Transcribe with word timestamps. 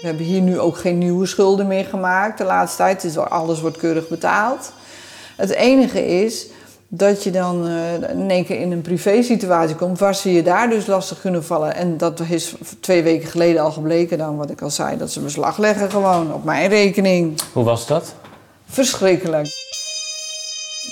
We 0.00 0.06
hebben 0.06 0.26
hier 0.26 0.40
nu 0.40 0.58
ook 0.58 0.78
geen 0.78 0.98
nieuwe 0.98 1.26
schulden 1.26 1.66
meer 1.66 1.84
gemaakt 1.84 2.38
de 2.38 2.44
laatste 2.44 2.76
tijd. 2.76 3.02
Dus 3.02 3.18
alles 3.18 3.60
wordt 3.60 3.76
keurig 3.76 4.08
betaald. 4.08 4.72
Het 5.36 5.50
enige 5.50 6.06
is 6.06 6.46
dat 6.88 7.22
je 7.22 7.30
dan 7.30 7.66
uh, 7.66 7.94
in 7.94 8.30
één 8.30 8.44
keer 8.44 8.60
in 8.60 8.72
een 8.72 8.80
privé-situatie 8.80 9.76
komt 9.76 9.98
waar 9.98 10.14
ze 10.14 10.32
je 10.32 10.42
daar 10.42 10.70
dus 10.70 10.86
lastig 10.86 11.20
kunnen 11.20 11.44
vallen. 11.44 11.74
En 11.74 11.96
dat 11.96 12.20
is 12.28 12.54
twee 12.80 13.02
weken 13.02 13.28
geleden 13.28 13.62
al 13.62 13.72
gebleken 13.72 14.18
dan, 14.18 14.36
wat 14.36 14.50
ik 14.50 14.62
al 14.62 14.70
zei, 14.70 14.96
dat 14.96 15.10
ze 15.10 15.20
beslag 15.20 15.58
leggen 15.58 15.90
gewoon 15.90 16.32
op 16.32 16.44
mijn 16.44 16.68
rekening. 16.68 17.40
Hoe 17.52 17.64
was 17.64 17.86
dat? 17.86 18.14
Verschrikkelijk. 18.66 19.48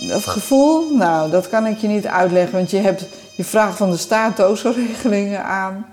Dat 0.08 0.26
gevoel, 0.26 0.96
nou, 0.96 1.30
dat 1.30 1.48
kan 1.48 1.66
ik 1.66 1.78
je 1.78 1.88
niet 1.88 2.06
uitleggen, 2.06 2.56
want 2.56 2.70
je, 2.70 2.76
hebt, 2.76 3.06
je 3.36 3.44
vraagt 3.44 3.76
van 3.76 3.90
de 3.90 3.96
staat 3.96 4.38
regelingen 4.62 5.44
aan. 5.44 5.86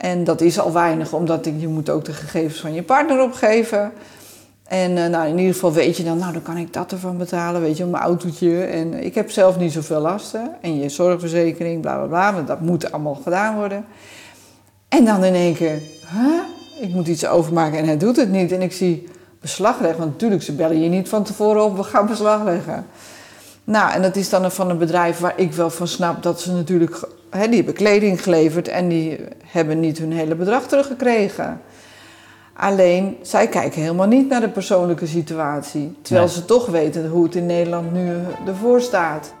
En 0.00 0.24
dat 0.24 0.40
is 0.40 0.58
al 0.58 0.72
weinig, 0.72 1.12
omdat 1.12 1.44
je 1.58 1.68
moet 1.68 1.90
ook 1.90 2.04
de 2.04 2.12
gegevens 2.12 2.60
van 2.60 2.74
je 2.74 2.82
partner 2.82 3.22
opgeven. 3.22 3.92
En 4.64 4.90
uh, 4.96 5.06
nou, 5.06 5.28
in 5.28 5.38
ieder 5.38 5.54
geval 5.54 5.72
weet 5.72 5.96
je 5.96 6.04
dan, 6.04 6.18
nou 6.18 6.32
dan 6.32 6.42
kan 6.42 6.56
ik 6.56 6.72
dat 6.72 6.92
ervan 6.92 7.16
betalen, 7.16 7.60
weet 7.60 7.76
je, 7.76 7.84
mijn 7.84 8.02
autootje. 8.02 8.64
En 8.64 9.04
ik 9.04 9.14
heb 9.14 9.30
zelf 9.30 9.58
niet 9.58 9.72
zoveel 9.72 10.00
lasten. 10.00 10.50
En 10.60 10.78
je 10.78 10.88
zorgverzekering, 10.88 11.80
bla 11.80 11.96
bla 11.96 12.06
bla, 12.06 12.34
want 12.34 12.46
dat 12.46 12.60
moet 12.60 12.92
allemaal 12.92 13.14
gedaan 13.14 13.54
worden. 13.54 13.84
En 14.88 15.04
dan 15.04 15.24
in 15.24 15.34
één 15.34 15.54
keer, 15.54 15.82
huh? 16.10 16.40
ik 16.80 16.94
moet 16.94 17.08
iets 17.08 17.26
overmaken 17.26 17.78
en 17.78 17.86
hij 17.86 17.98
doet 17.98 18.16
het 18.16 18.30
niet. 18.30 18.52
En 18.52 18.62
ik 18.62 18.72
zie 18.72 19.08
beslag 19.40 19.80
leggen, 19.80 19.98
want 19.98 20.10
natuurlijk, 20.10 20.42
ze 20.42 20.52
bellen 20.52 20.80
je 20.82 20.88
niet 20.88 21.08
van 21.08 21.22
tevoren 21.22 21.64
op, 21.64 21.76
we 21.76 21.82
gaan 21.82 22.06
beslag 22.06 22.44
leggen. 22.44 22.86
Nou, 23.64 23.92
en 23.92 24.02
dat 24.02 24.16
is 24.16 24.28
dan 24.28 24.52
van 24.52 24.70
een 24.70 24.78
bedrijf 24.78 25.18
waar 25.18 25.32
ik 25.36 25.52
wel 25.52 25.70
van 25.70 25.88
snap 25.88 26.22
dat 26.22 26.40
ze 26.40 26.52
natuurlijk, 26.52 27.08
hè, 27.30 27.46
die 27.46 27.56
hebben 27.56 27.74
kleding 27.74 28.22
geleverd 28.22 28.68
en 28.68 28.88
die 28.88 29.18
hebben 29.44 29.80
niet 29.80 29.98
hun 29.98 30.12
hele 30.12 30.34
bedrag 30.34 30.66
teruggekregen. 30.66 31.60
Alleen, 32.52 33.16
zij 33.22 33.48
kijken 33.48 33.80
helemaal 33.80 34.06
niet 34.06 34.28
naar 34.28 34.40
de 34.40 34.48
persoonlijke 34.48 35.06
situatie. 35.06 35.96
Terwijl 36.02 36.28
ze 36.28 36.44
toch 36.44 36.66
weten 36.66 37.08
hoe 37.08 37.24
het 37.24 37.34
in 37.34 37.46
Nederland 37.46 37.92
nu 37.92 38.16
ervoor 38.46 38.80
staat. 38.80 39.34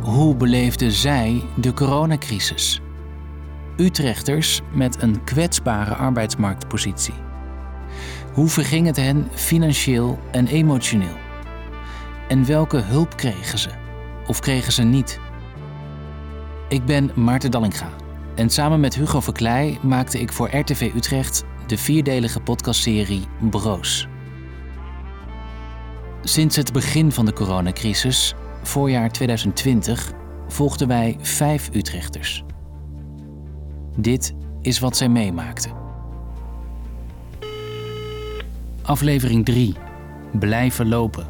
Hoe 0.00 0.34
beleefden 0.34 0.90
zij 0.90 1.42
de 1.56 1.74
coronacrisis? 1.74 2.81
Utrechters 3.76 4.60
met 4.72 5.02
een 5.02 5.24
kwetsbare 5.24 5.94
arbeidsmarktpositie. 5.94 7.14
Hoe 8.32 8.48
verging 8.48 8.86
het 8.86 8.96
hen 8.96 9.28
financieel 9.34 10.18
en 10.30 10.46
emotioneel? 10.46 11.16
En 12.28 12.46
welke 12.46 12.76
hulp 12.76 13.16
kregen 13.16 13.58
ze? 13.58 13.68
Of 14.26 14.40
kregen 14.40 14.72
ze 14.72 14.82
niet? 14.82 15.20
Ik 16.68 16.84
ben 16.84 17.10
Maarten 17.14 17.50
Dallinga 17.50 17.88
en 18.34 18.50
samen 18.50 18.80
met 18.80 18.94
Hugo 18.94 19.20
Verkleij 19.20 19.78
maakte 19.82 20.20
ik 20.20 20.32
voor 20.32 20.56
RTV 20.56 20.90
Utrecht 20.94 21.44
de 21.66 21.78
vierdelige 21.78 22.40
podcastserie 22.40 23.22
Broos. 23.50 24.08
Sinds 26.22 26.56
het 26.56 26.72
begin 26.72 27.12
van 27.12 27.24
de 27.24 27.32
coronacrisis, 27.32 28.34
voorjaar 28.62 29.10
2020, 29.10 30.12
volgden 30.48 30.88
wij 30.88 31.16
vijf 31.20 31.68
Utrechters. 31.72 32.44
Dit 33.96 34.34
is 34.60 34.78
wat 34.78 34.96
zij 34.96 35.08
meemaakten. 35.08 35.72
Aflevering 38.82 39.44
3. 39.44 39.74
Blijven 40.38 40.88
lopen. 40.88 41.26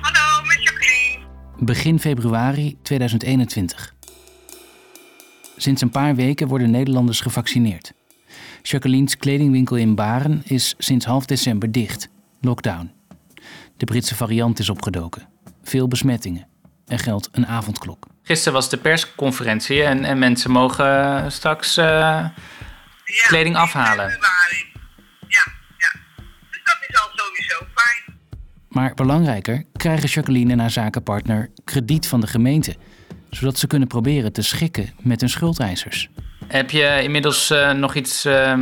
Hallo, 0.00 0.46
met 0.46 0.62
Jacqueline. 0.62 1.26
Begin 1.58 2.00
februari 2.00 2.76
2021. 2.82 3.94
Sinds 5.56 5.82
een 5.82 5.90
paar 5.90 6.14
weken 6.14 6.48
worden 6.48 6.70
Nederlanders 6.70 7.20
gevaccineerd. 7.20 7.92
Jacqueline's 8.62 9.16
kledingwinkel 9.16 9.76
in 9.76 9.94
Baren 9.94 10.42
is 10.44 10.74
sinds 10.78 11.04
half 11.04 11.26
december 11.26 11.72
dicht. 11.72 12.08
Lockdown. 12.40 12.90
De 13.76 13.84
Britse 13.84 14.14
variant 14.14 14.58
is 14.58 14.68
opgedoken. 14.68 15.28
Veel 15.62 15.88
besmettingen. 15.88 16.46
Er 16.86 16.98
geldt 16.98 17.28
een 17.32 17.46
avondklok. 17.46 18.06
Gisteren 18.26 18.52
was 18.52 18.68
de 18.68 18.76
persconferentie 18.76 19.82
en, 19.82 20.04
en 20.04 20.18
mensen 20.18 20.50
mogen 20.50 21.32
straks 21.32 21.78
uh, 21.78 21.84
ja, 21.84 22.32
kleding 23.26 23.56
afhalen. 23.56 24.10
Februari. 24.10 24.72
Ja, 25.28 25.44
ja. 25.78 26.00
Dus 26.50 26.60
dat 26.64 26.76
is 26.88 27.00
al 27.00 27.08
sowieso 27.14 27.66
fijn. 27.74 28.18
Maar 28.68 28.94
belangrijker, 28.94 29.64
krijgen 29.72 30.08
Jacqueline 30.08 30.52
en 30.52 30.58
haar 30.58 30.70
zakenpartner 30.70 31.50
krediet 31.64 32.06
van 32.06 32.20
de 32.20 32.26
gemeente, 32.26 32.76
zodat 33.30 33.58
ze 33.58 33.66
kunnen 33.66 33.88
proberen 33.88 34.32
te 34.32 34.42
schikken 34.42 34.92
met 35.00 35.20
hun 35.20 35.30
schuldeisers. 35.30 36.08
Heb 36.46 36.70
je 36.70 37.02
inmiddels 37.02 37.50
uh, 37.50 37.70
nog 37.70 37.94
iets 37.94 38.26
uh, 38.26 38.58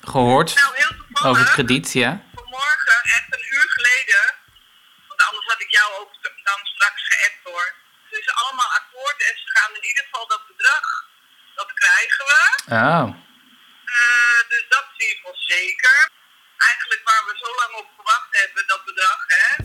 gehoord 0.00 0.54
nou, 0.54 0.74
heel 0.74 1.30
over 1.30 1.42
het 1.42 1.52
krediet? 1.52 1.92
Ja? 1.92 2.22
Vanmorgen, 2.34 3.00
echt 3.02 3.26
een 3.30 3.46
uur 3.54 3.66
geleden, 3.68 4.34
want 5.08 5.20
anders 5.28 5.46
had 5.46 5.60
ik 5.60 5.70
jou 5.70 6.00
ook 6.00 6.10
dan 6.22 6.58
straks 6.62 7.02
geappt 7.06 7.40
hoor. 7.44 7.77
Ze 8.18 8.24
is 8.24 8.42
allemaal 8.42 8.72
akkoord 8.80 9.18
en 9.28 9.34
ze 9.42 9.48
gaan 9.56 9.72
in 9.78 9.84
ieder 9.90 10.04
geval 10.04 10.26
dat 10.28 10.42
bedrag, 10.46 10.86
dat 11.54 11.70
krijgen 11.80 12.24
we. 12.30 12.42
Oh. 12.80 13.06
Uh, 13.98 14.40
dus 14.52 14.64
dat 14.68 14.84
is 14.90 14.96
in 14.96 15.06
ieder 15.06 15.16
geval 15.16 15.38
zeker. 15.56 15.96
Eigenlijk 16.70 17.02
waar 17.04 17.22
we 17.28 17.34
zo 17.44 17.50
lang 17.60 17.72
op 17.82 17.88
gewacht 17.98 18.28
hebben, 18.40 18.62
dat 18.66 18.84
bedrag, 18.84 19.20
hè. 19.26 19.64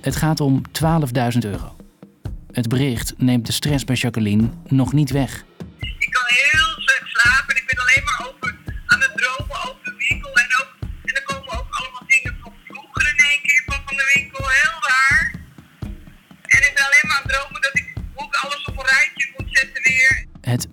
Het 0.00 0.16
gaat 0.16 0.40
om 0.40 0.62
12.000 1.34 1.50
euro. 1.52 1.76
Het 2.52 2.68
bericht 2.68 3.12
neemt 3.16 3.46
de 3.46 3.52
stress 3.52 3.84
bij 3.84 3.96
Jacqueline 3.96 4.48
nog 4.64 4.92
niet 4.92 5.10
weg. 5.10 5.44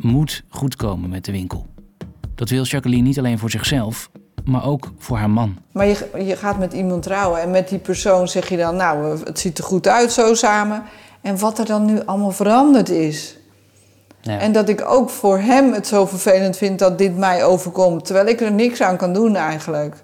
Moet 0.06 0.44
goed 0.50 0.76
komen 0.76 1.10
met 1.10 1.26
de 1.26 1.32
winkel. 1.32 1.66
Dat 2.36 2.50
wil 2.50 2.64
Jacqueline 2.64 3.04
niet 3.04 3.18
alleen 3.18 3.40
voor 3.40 3.50
zichzelf, 3.50 4.10
maar 4.44 4.66
ook 4.66 4.92
voor 4.98 5.18
haar 5.18 5.30
man. 5.30 5.58
Maar 5.72 5.88
je, 5.88 6.10
je 6.26 6.36
gaat 6.36 6.60
met 6.60 6.74
iemand 6.74 7.04
trouwen 7.04 7.42
en 7.42 7.52
met 7.52 7.70
die 7.70 7.80
persoon 7.80 8.28
zeg 8.28 8.50
je 8.50 8.58
dan, 8.58 8.76
nou, 8.76 9.20
het 9.26 9.40
ziet 9.40 9.58
er 9.58 9.64
goed 9.64 9.88
uit 9.88 10.12
zo 10.12 10.34
samen. 10.34 10.84
En 11.22 11.40
wat 11.40 11.60
er 11.60 11.66
dan 11.66 11.86
nu 11.86 12.06
allemaal 12.06 12.32
veranderd 12.32 12.90
is. 12.90 13.38
Ja. 14.22 14.40
En 14.40 14.52
dat 14.52 14.70
ik 14.70 14.90
ook 14.90 15.10
voor 15.10 15.40
hem 15.40 15.74
het 15.74 15.88
zo 15.88 16.06
vervelend 16.06 16.58
vind 16.58 16.80
dat 16.80 16.98
dit 16.98 17.18
mij 17.18 17.46
overkomt, 17.46 18.06
terwijl 18.06 18.28
ik 18.28 18.42
er 18.42 18.52
niks 18.52 18.82
aan 18.82 18.98
kan 18.98 19.14
doen 19.14 19.36
eigenlijk. 19.36 19.96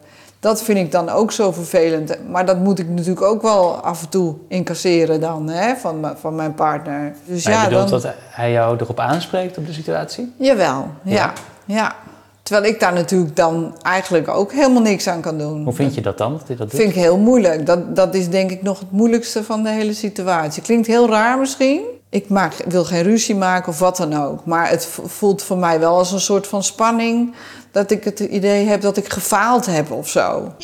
Dat 0.41 0.63
vind 0.63 0.77
ik 0.77 0.91
dan 0.91 1.09
ook 1.09 1.31
zo 1.31 1.51
vervelend. 1.51 2.29
Maar 2.29 2.45
dat 2.45 2.57
moet 2.59 2.79
ik 2.79 2.89
natuurlijk 2.89 3.21
ook 3.21 3.41
wel 3.41 3.75
af 3.75 4.01
en 4.01 4.09
toe 4.09 4.35
incasseren 4.47 5.21
dan, 5.21 5.49
hè, 5.49 5.75
van, 5.75 6.13
van 6.19 6.35
mijn 6.35 6.53
partner. 6.53 7.15
Dus 7.25 7.43
Maar 7.43 7.53
ja, 7.53 7.61
je 7.61 7.69
bedoelt 7.69 7.89
dan... 7.89 8.01
dat 8.01 8.13
hij 8.29 8.51
jou 8.51 8.77
erop 8.79 8.99
aanspreekt 8.99 9.57
op 9.57 9.65
de 9.65 9.73
situatie? 9.73 10.33
Jawel, 10.37 10.87
ja. 11.03 11.15
Ja? 11.15 11.33
ja. 11.65 11.95
Terwijl 12.43 12.73
ik 12.73 12.79
daar 12.79 12.93
natuurlijk 12.93 13.35
dan 13.35 13.75
eigenlijk 13.81 14.27
ook 14.27 14.51
helemaal 14.51 14.81
niks 14.81 15.07
aan 15.07 15.21
kan 15.21 15.37
doen. 15.37 15.63
Hoe 15.63 15.73
vind 15.73 15.95
je 15.95 16.01
dat 16.01 16.17
dan, 16.17 16.31
dat 16.31 16.47
dat 16.47 16.57
doet? 16.57 16.79
vind 16.79 16.89
ik 16.89 16.95
heel 16.95 17.17
moeilijk. 17.17 17.65
Dat, 17.65 17.95
dat 17.95 18.15
is 18.15 18.29
denk 18.29 18.51
ik 18.51 18.61
nog 18.61 18.79
het 18.79 18.91
moeilijkste 18.91 19.43
van 19.43 19.63
de 19.63 19.69
hele 19.69 19.93
situatie. 19.93 20.61
Klinkt 20.61 20.87
heel 20.87 21.09
raar 21.09 21.39
misschien. 21.39 21.81
Ik 22.11 22.29
maak, 22.29 22.53
wil 22.67 22.85
geen 22.85 23.03
ruzie 23.03 23.35
maken 23.35 23.71
of 23.71 23.79
wat 23.79 23.97
dan 23.97 24.13
ook. 24.13 24.45
Maar 24.45 24.69
het 24.69 24.85
voelt 25.05 25.43
voor 25.43 25.57
mij 25.57 25.79
wel 25.79 25.97
als 25.97 26.11
een 26.11 26.19
soort 26.19 26.47
van 26.47 26.63
spanning... 26.63 27.33
dat 27.71 27.91
ik 27.91 28.03
het 28.03 28.19
idee 28.19 28.65
heb 28.65 28.81
dat 28.81 28.97
ik 28.97 29.09
gefaald 29.13 29.65
heb 29.65 29.91
of 29.91 30.09
zo. 30.09 30.55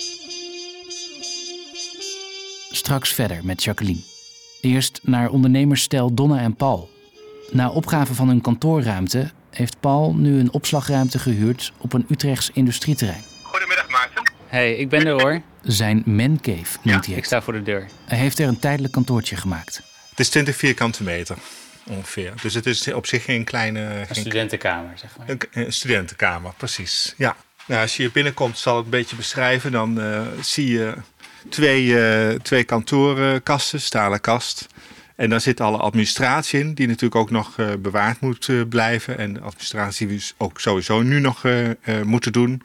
Straks 2.72 3.14
verder 3.14 3.40
met 3.44 3.64
Jacqueline. 3.64 4.04
Eerst 4.62 5.00
naar 5.04 5.30
ondernemersstel 5.30 6.14
Donna 6.14 6.40
en 6.40 6.56
Paul. 6.56 6.90
Na 7.52 7.70
opgave 7.70 8.14
van 8.14 8.28
hun 8.28 8.42
kantoorruimte 8.42 9.32
heeft 9.50 9.80
Paul 9.80 10.14
nu 10.16 10.40
een 10.40 10.54
opslagruimte 10.54 11.20
gehuurd 11.20 11.74
op 11.78 11.94
een 11.94 12.06
Utrechts 12.10 12.50
industrieterrein. 12.54 13.24
Goedemiddag 13.44 13.90
Maarten. 13.90 14.32
hey, 14.48 14.76
ik 14.76 14.90
ben 14.90 15.06
er 15.06 15.22
hoor. 15.22 15.42
Zijn 15.64 16.04
mancave 16.06 16.78
noemt 16.82 17.06
hij 17.06 17.10
Ik 17.10 17.16
het. 17.16 17.26
sta 17.26 17.42
voor 17.42 17.54
de 17.54 17.64
deur. 17.64 17.86
Hij 18.06 18.18
heeft 18.18 18.40
er 18.40 18.48
een 18.48 18.60
tijdelijk 18.60 18.94
kantoortje 18.94 19.36
gemaakt. 19.36 19.82
Het 20.18 20.26
is 20.26 20.32
20 20.32 20.56
vierkante 20.56 21.04
meter 21.04 21.38
ongeveer. 21.90 22.34
Dus 22.42 22.54
het 22.54 22.66
is 22.66 22.94
op 22.94 23.06
zich 23.06 23.24
geen 23.24 23.44
kleine 23.44 24.06
Een 24.10 24.16
studentenkamer, 24.16 24.98
zeg 24.98 25.18
maar. 25.18 25.30
een, 25.30 25.40
een 25.52 25.74
studentenkamer, 25.74 26.54
precies. 26.58 27.14
Ja. 27.18 27.36
Nou, 27.66 27.82
als 27.82 27.96
je 27.96 28.02
hier 28.02 28.12
binnenkomt, 28.12 28.58
zal 28.58 28.80
ik 28.80 28.86
het 28.86 28.94
een 28.94 29.00
beetje 29.00 29.16
beschrijven. 29.16 29.72
Dan 29.72 30.02
eh, 30.02 30.22
zie 30.42 30.72
je 30.72 30.94
twee, 31.50 32.00
eh, 32.00 32.40
twee 32.40 32.64
kantoorkasten, 32.64 33.82
stalen 33.82 34.22
kast. 34.22 34.68
En 35.16 35.30
daar 35.30 35.42
zit 35.42 35.62
alle 35.62 35.78
administratie 35.78 36.60
in, 36.60 36.74
die 36.74 36.88
natuurlijk 36.88 37.16
ook 37.16 37.32
nog 37.32 37.60
eh, 37.60 37.68
bewaard 37.80 38.20
moet 38.20 38.70
blijven. 38.70 39.18
En 39.18 39.34
de 39.34 39.40
administratie 39.40 40.08
die 40.08 40.16
we 40.16 40.22
dus 40.22 40.34
ook 40.38 40.60
sowieso 40.60 41.02
nu 41.02 41.20
nog 41.20 41.44
moeten 42.04 42.32
doen. 42.32 42.64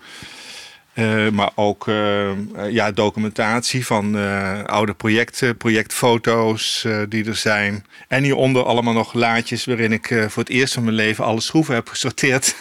Uh, 0.94 1.28
maar 1.28 1.50
ook 1.54 1.86
uh, 1.86 2.30
ja, 2.70 2.90
documentatie 2.90 3.86
van 3.86 4.16
uh, 4.16 4.62
oude 4.64 4.94
projecten, 4.94 5.56
projectfoto's 5.56 6.86
die 7.08 7.24
er 7.24 7.36
zijn. 7.36 7.86
En 8.08 8.22
hieronder 8.22 8.64
allemaal 8.64 8.92
nog 8.92 9.12
laadjes 9.12 9.64
waarin 9.64 9.92
ik 9.92 10.06
voor 10.06 10.42
het 10.42 10.52
eerst 10.52 10.74
van 10.74 10.84
mijn 10.84 10.96
leven 10.96 11.24
alle 11.24 11.40
schroeven 11.40 11.74
heb 11.74 11.88
gesorteerd. 11.88 12.54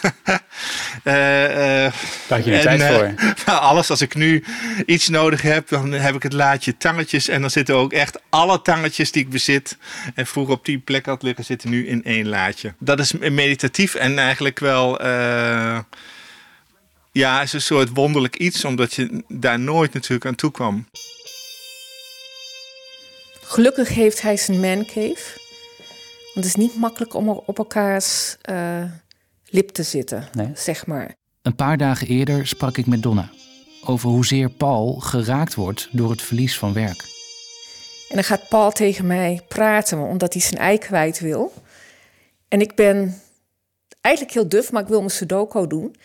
Daar 1.02 1.94
had 2.28 2.44
je 2.44 2.52
er 2.52 2.62
tijd 2.62 2.82
voor. 2.82 3.14
Nou, 3.46 3.60
alles, 3.60 3.90
als 3.90 4.00
ik 4.00 4.14
nu 4.14 4.44
iets 4.86 5.08
nodig 5.08 5.42
heb, 5.42 5.68
dan 5.68 5.92
heb 5.92 6.14
ik 6.14 6.22
het 6.22 6.32
laadje 6.32 6.76
tangetjes. 6.76 7.28
En 7.28 7.40
dan 7.40 7.50
zitten 7.50 7.74
ook 7.74 7.92
echt 7.92 8.20
alle 8.28 8.62
tangetjes 8.62 9.12
die 9.12 9.22
ik 9.22 9.30
bezit. 9.30 9.78
En 10.14 10.26
vroeger 10.26 10.54
op 10.54 10.64
die 10.64 10.78
plek 10.78 11.06
had 11.06 11.22
liggen, 11.22 11.44
zitten 11.44 11.70
nu 11.70 11.86
in 11.86 12.04
één 12.04 12.28
laadje. 12.28 12.74
Dat 12.78 12.98
is 12.98 13.12
meditatief 13.12 13.94
en 13.94 14.18
eigenlijk 14.18 14.58
wel 14.58 15.00
ja, 17.12 17.38
het 17.38 17.46
is 17.46 17.52
een 17.52 17.60
soort 17.60 17.90
wonderlijk 17.94 18.36
iets, 18.36 18.64
omdat 18.64 18.94
je 18.94 19.24
daar 19.28 19.58
nooit 19.58 19.92
natuurlijk 19.92 20.26
aan 20.26 20.34
toe 20.34 20.50
kwam. 20.50 20.86
Gelukkig 23.42 23.88
heeft 23.88 24.22
hij 24.22 24.36
zijn 24.36 24.60
mancave. 24.60 25.40
Want 26.34 26.34
het 26.34 26.44
is 26.44 26.54
niet 26.54 26.76
makkelijk 26.76 27.14
om 27.14 27.28
op 27.28 27.58
elkaars 27.58 28.36
uh, 28.50 28.84
lip 29.48 29.68
te 29.68 29.82
zitten, 29.82 30.28
nee. 30.32 30.50
zeg 30.54 30.86
maar. 30.86 31.14
Een 31.42 31.54
paar 31.54 31.76
dagen 31.76 32.06
eerder 32.06 32.46
sprak 32.46 32.76
ik 32.76 32.86
met 32.86 33.02
Donna 33.02 33.30
over 33.84 34.08
hoezeer 34.08 34.50
Paul 34.50 34.94
geraakt 34.94 35.54
wordt 35.54 35.88
door 35.90 36.10
het 36.10 36.22
verlies 36.22 36.58
van 36.58 36.72
werk. 36.72 37.04
En 38.08 38.14
dan 38.14 38.24
gaat 38.24 38.48
Paul 38.48 38.70
tegen 38.70 39.06
mij 39.06 39.40
praten 39.48 39.98
omdat 39.98 40.32
hij 40.32 40.42
zijn 40.42 40.60
ei 40.60 40.78
kwijt 40.78 41.20
wil. 41.20 41.52
En 42.48 42.60
ik 42.60 42.74
ben 42.74 43.20
eigenlijk 44.00 44.34
heel 44.34 44.48
duf, 44.48 44.72
maar 44.72 44.82
ik 44.82 44.88
wil 44.88 44.98
mijn 44.98 45.10
sudoku 45.10 45.66
doen. 45.66 45.96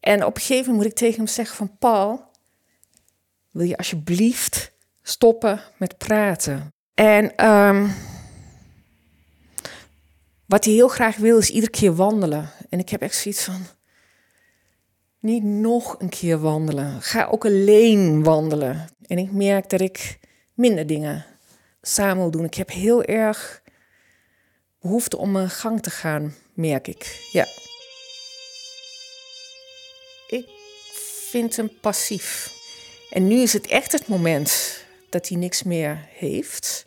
En 0.00 0.24
op 0.24 0.34
een 0.34 0.40
gegeven 0.40 0.72
moment 0.72 0.76
moet 0.76 0.92
ik 0.92 0.98
tegen 0.98 1.16
hem 1.16 1.26
zeggen 1.26 1.56
van 1.56 1.76
Paul, 1.78 2.24
wil 3.50 3.66
je 3.66 3.76
alsjeblieft 3.76 4.72
stoppen 5.02 5.60
met 5.76 5.98
praten? 5.98 6.72
En 6.94 7.46
um, 7.46 7.94
wat 10.46 10.64
hij 10.64 10.74
heel 10.74 10.88
graag 10.88 11.16
wil 11.16 11.38
is 11.38 11.50
iedere 11.50 11.72
keer 11.72 11.94
wandelen. 11.94 12.50
En 12.68 12.78
ik 12.78 12.88
heb 12.88 13.02
echt 13.02 13.16
zoiets 13.16 13.44
van, 13.44 13.66
niet 15.20 15.42
nog 15.42 15.96
een 15.98 16.08
keer 16.08 16.38
wandelen. 16.38 17.02
Ga 17.02 17.26
ook 17.26 17.44
alleen 17.44 18.22
wandelen. 18.22 18.88
En 19.06 19.18
ik 19.18 19.32
merk 19.32 19.70
dat 19.70 19.80
ik 19.80 20.18
minder 20.54 20.86
dingen 20.86 21.26
samen 21.82 22.16
wil 22.16 22.30
doen. 22.30 22.44
Ik 22.44 22.54
heb 22.54 22.70
heel 22.70 23.02
erg 23.02 23.62
behoefte 24.80 25.16
om 25.16 25.32
mijn 25.32 25.50
gang 25.50 25.82
te 25.82 25.90
gaan, 25.90 26.34
merk 26.54 26.88
ik. 26.88 27.28
Ja. 27.32 27.46
Vind 31.30 31.56
hem 31.56 31.70
passief. 31.80 32.52
En 33.10 33.28
nu 33.28 33.40
is 33.40 33.52
het 33.52 33.66
echt 33.66 33.92
het 33.92 34.06
moment 34.06 34.80
dat 35.10 35.28
hij 35.28 35.38
niks 35.38 35.62
meer 35.62 36.06
heeft. 36.14 36.86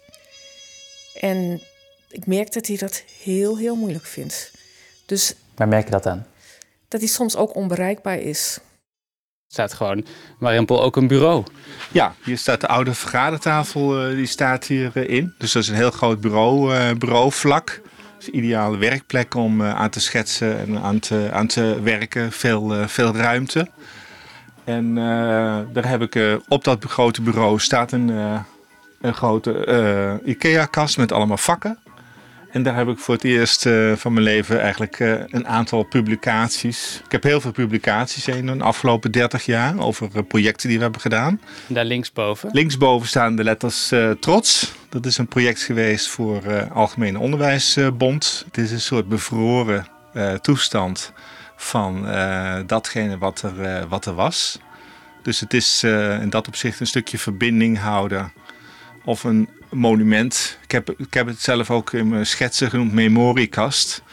En 1.20 1.62
ik 2.10 2.26
merk 2.26 2.54
dat 2.54 2.68
hij 2.68 2.78
dat 2.78 3.04
heel, 3.22 3.58
heel 3.58 3.76
moeilijk 3.76 4.06
vindt. 4.06 4.52
Dus, 5.06 5.36
Waar 5.56 5.68
merk 5.68 5.86
je 5.86 5.92
dat 5.92 6.06
aan? 6.06 6.28
Dat 6.88 7.00
hij 7.00 7.10
soms 7.10 7.36
ook 7.36 7.56
onbereikbaar 7.56 8.20
is. 8.20 8.60
Er 9.48 9.60
staat 9.60 9.74
gewoon 9.74 10.06
Mariampol 10.40 10.82
ook 10.82 10.96
een 10.96 11.08
bureau. 11.08 11.44
Ja, 11.92 12.16
hier 12.24 12.38
staat 12.38 12.62
de 12.62 12.68
oude 12.68 12.94
vergadertafel, 12.94 14.10
uh, 14.10 14.16
die 14.16 14.26
staat 14.26 14.66
hierin. 14.66 15.24
Uh, 15.24 15.40
dus 15.40 15.52
dat 15.52 15.64
is 15.64 15.70
een 15.70 15.76
heel 15.76 15.92
groot 15.92 16.22
bureau, 16.22 16.74
uh, 16.74 16.92
bureauvlak 16.92 17.82
een 18.26 18.36
ideale 18.36 18.78
werkplek 18.78 19.36
om 19.36 19.64
aan 19.64 19.90
te 19.90 20.00
schetsen 20.00 20.60
en 20.60 20.80
aan 20.80 21.00
te, 21.00 21.30
aan 21.32 21.48
te 21.48 21.80
werken. 21.82 22.32
Veel, 22.32 22.88
veel 22.88 23.16
ruimte. 23.16 23.68
En 24.66 24.86
uh, 24.90 24.96
daar 25.74 25.88
heb 25.90 26.02
ik 26.02 26.40
op 26.48 26.64
dat 26.64 26.86
grote 26.86 27.22
bureau 27.22 27.60
staat 27.60 27.92
een, 27.92 28.08
een 29.02 29.14
grote 29.14 30.22
IKEA-kast 30.26 30.98
met 30.98 31.12
allemaal 31.12 31.38
vakken. 31.38 31.78
En 32.54 32.64
daar 32.64 32.76
heb 32.76 32.88
ik 32.88 32.98
voor 32.98 33.14
het 33.14 33.24
eerst 33.24 33.66
uh, 33.66 33.96
van 33.96 34.14
mijn 34.14 34.26
leven 34.26 34.62
eigenlijk 34.62 35.00
uh, 35.00 35.14
een 35.28 35.48
aantal 35.48 35.84
publicaties. 35.84 37.02
Ik 37.06 37.12
heb 37.12 37.24
heel 37.24 37.42
veel 37.42 37.52
publicaties 37.52 38.28
in 38.28 38.46
de 38.46 38.64
afgelopen 38.64 39.12
30 39.12 39.46
jaar 39.46 39.80
over 39.80 40.10
uh, 40.16 40.22
projecten 40.28 40.68
die 40.68 40.78
we 40.78 40.84
hebben 40.84 41.02
gedaan. 41.02 41.42
Daar 41.68 41.86
linksboven? 41.86 42.50
Linksboven 42.52 43.08
staan 43.08 43.36
de 43.36 43.44
letters 43.44 43.92
Trots. 44.20 44.74
Dat 44.90 45.06
is 45.06 45.18
een 45.18 45.28
project 45.28 45.62
geweest 45.62 46.08
voor 46.08 46.68
Algemene 46.74 47.20
Onderwijsbond. 47.20 48.44
Het 48.46 48.58
is 48.58 48.72
een 48.72 48.82
soort 48.82 49.10
bevroren 49.10 49.88
toestand 50.42 51.14
van 51.56 52.06
datgene 52.66 53.18
wat 53.18 53.42
er, 53.42 53.88
wat 53.88 54.06
er 54.06 54.14
was. 54.14 54.60
Dus 55.22 55.40
het 55.40 55.54
is 55.54 55.84
in 56.22 56.30
dat 56.30 56.48
opzicht 56.48 56.80
een 56.80 56.88
stukje 56.88 57.18
verbinding 57.18 57.80
houden 57.80 58.32
of 59.04 59.24
een 59.24 59.50
monument. 59.70 60.58
Ik 60.64 60.72
heb, 60.72 60.90
ik 60.98 61.14
heb 61.14 61.28
het 61.28 61.42
zelf 61.42 61.72
ook 61.72 61.94
in 61.94 62.08
mijn 62.08 62.26
schetsen 62.26 62.70
genoemd 62.70 62.94
memoriekast. 62.94 64.04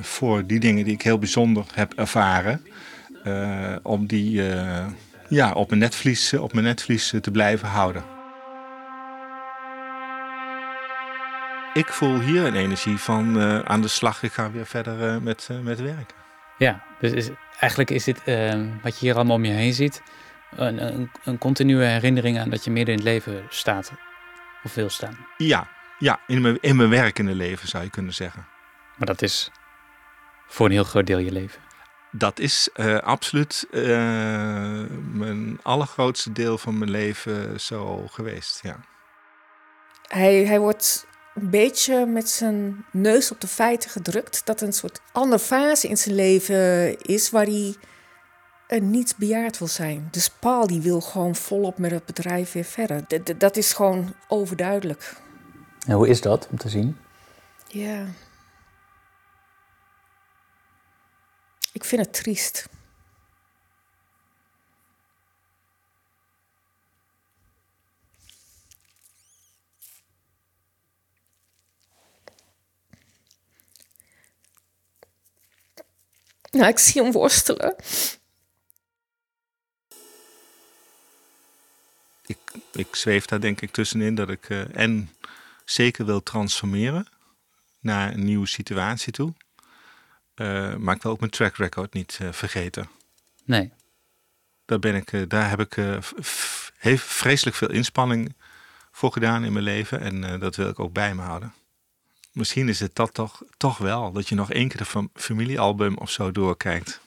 Voor 0.00 0.46
die 0.46 0.60
dingen 0.60 0.84
die 0.84 0.94
ik 0.94 1.02
heel 1.02 1.18
bijzonder 1.18 1.64
heb 1.74 1.92
ervaren. 1.92 2.66
Om 3.82 4.06
die 4.06 4.42
ja, 5.28 5.52
op 5.52 5.68
mijn 5.68 5.80
netvlies, 5.80 6.32
op 6.32 6.52
mijn 6.52 6.66
netvlies 6.66 7.14
te 7.20 7.30
blijven 7.30 7.68
houden. 7.68 8.04
Ik 11.74 11.92
voel 11.92 12.20
hier 12.20 12.44
een 12.44 12.56
energie 12.56 12.98
van 12.98 13.40
aan 13.68 13.80
de 13.80 13.88
slag. 13.88 14.22
Ik 14.22 14.32
ga 14.32 14.50
weer 14.50 14.66
verder 14.66 15.22
met, 15.22 15.48
met 15.62 15.80
werken. 15.80 16.16
Ja, 16.58 16.84
dus 17.00 17.12
is, 17.12 17.30
eigenlijk 17.60 17.90
is 17.90 18.04
dit 18.04 18.24
wat 18.82 18.98
je 18.98 19.06
hier 19.06 19.14
allemaal 19.14 19.36
om 19.36 19.44
je 19.44 19.52
heen 19.52 19.72
ziet... 19.72 20.02
Een, 20.56 20.86
een, 20.86 21.10
een 21.24 21.38
continue 21.38 21.84
herinnering 21.84 22.38
aan 22.38 22.50
dat 22.50 22.64
je 22.64 22.70
midden 22.70 22.94
in 22.94 23.00
het 23.00 23.08
leven 23.08 23.46
staat 23.48 23.92
of 24.62 24.74
wil 24.74 24.88
staan. 24.88 25.26
Ja, 25.36 25.68
ja 25.98 26.20
in, 26.26 26.40
mijn, 26.40 26.58
in 26.60 26.76
mijn 26.76 26.88
werkende 26.88 27.34
leven 27.34 27.68
zou 27.68 27.84
je 27.84 27.90
kunnen 27.90 28.14
zeggen. 28.14 28.46
Maar 28.96 29.06
dat 29.06 29.22
is 29.22 29.50
voor 30.46 30.66
een 30.66 30.72
heel 30.72 30.84
groot 30.84 31.06
deel 31.06 31.18
je 31.18 31.32
leven. 31.32 31.60
Dat 32.10 32.38
is 32.38 32.68
uh, 32.76 32.98
absoluut 32.98 33.66
uh, 33.70 33.82
mijn 35.12 35.58
allergrootste 35.62 36.32
deel 36.32 36.58
van 36.58 36.78
mijn 36.78 36.90
leven 36.90 37.60
zo 37.60 38.06
geweest, 38.06 38.60
ja. 38.62 38.80
Hij, 40.08 40.34
hij 40.34 40.58
wordt 40.58 41.06
een 41.34 41.50
beetje 41.50 42.06
met 42.06 42.28
zijn 42.28 42.84
neus 42.92 43.30
op 43.30 43.40
de 43.40 43.46
feiten 43.46 43.90
gedrukt. 43.90 44.46
Dat 44.46 44.60
een 44.60 44.72
soort 44.72 45.00
andere 45.12 45.42
fase 45.42 45.88
in 45.88 45.96
zijn 45.96 46.14
leven 46.14 46.98
is 47.00 47.30
waar 47.30 47.46
hij 47.46 47.76
niet 48.80 49.14
bejaard 49.18 49.58
wil 49.58 49.68
zijn. 49.68 50.08
Dus 50.10 50.28
Paul 50.30 50.66
die 50.66 50.80
wil 50.80 51.00
gewoon 51.00 51.34
volop 51.34 51.78
met 51.78 51.90
het 51.90 52.06
bedrijf 52.06 52.52
weer 52.52 52.64
verder. 52.64 53.06
D 53.06 53.40
dat 53.40 53.56
is 53.56 53.72
gewoon 53.72 54.14
overduidelijk. 54.28 55.16
En 55.86 55.94
hoe 55.94 56.08
is 56.08 56.20
dat 56.20 56.48
om 56.50 56.58
te 56.58 56.68
zien? 56.68 56.96
Ja. 57.66 58.04
Ik 61.72 61.84
vind 61.84 62.00
het 62.00 62.12
triest. 62.12 62.68
Nou, 76.52 76.68
ik 76.68 76.78
zie 76.78 77.02
hem 77.02 77.12
worstelen. 77.12 77.76
ik, 82.26 82.38
ik 82.72 82.96
zweef 82.96 83.24
daar 83.24 83.40
denk 83.40 83.60
ik 83.60 83.70
tussenin 83.70 84.14
dat 84.14 84.28
ik 84.28 84.48
uh, 84.48 84.76
en 84.76 85.10
zeker 85.64 86.04
wil 86.04 86.22
transformeren 86.22 87.06
naar 87.80 88.12
een 88.12 88.24
nieuwe 88.24 88.46
situatie 88.46 89.12
toe. 89.12 89.32
Uh, 90.34 90.74
maar 90.76 90.94
ik 90.96 91.02
wil 91.02 91.12
ook 91.12 91.18
mijn 91.18 91.30
track 91.30 91.56
record 91.56 91.92
niet 91.92 92.18
uh, 92.22 92.32
vergeten. 92.32 92.88
Nee. 93.44 93.72
Daar, 94.64 94.78
ben 94.78 94.94
ik, 94.94 95.30
daar 95.30 95.48
heb 95.48 95.60
ik 95.60 95.74
heeft 96.76 97.04
vreselijk 97.04 97.56
veel 97.56 97.70
inspanning 97.70 98.34
voor 98.90 99.12
gedaan 99.12 99.44
in 99.44 99.52
mijn 99.52 99.64
leven. 99.64 100.00
En 100.00 100.40
dat 100.40 100.56
wil 100.56 100.68
ik 100.68 100.78
ook 100.78 100.92
bij 100.92 101.14
me 101.14 101.22
houden. 101.22 101.54
Misschien 102.32 102.68
is 102.68 102.80
het 102.80 102.94
dat 102.94 103.14
toch, 103.14 103.42
toch 103.56 103.78
wel, 103.78 104.12
dat 104.12 104.28
je 104.28 104.34
nog 104.34 104.50
één 104.50 104.68
keer 104.68 104.86
de 104.92 105.08
familiealbum 105.14 105.96
of 105.96 106.10
zo 106.10 106.32
doorkijkt. 106.32 107.00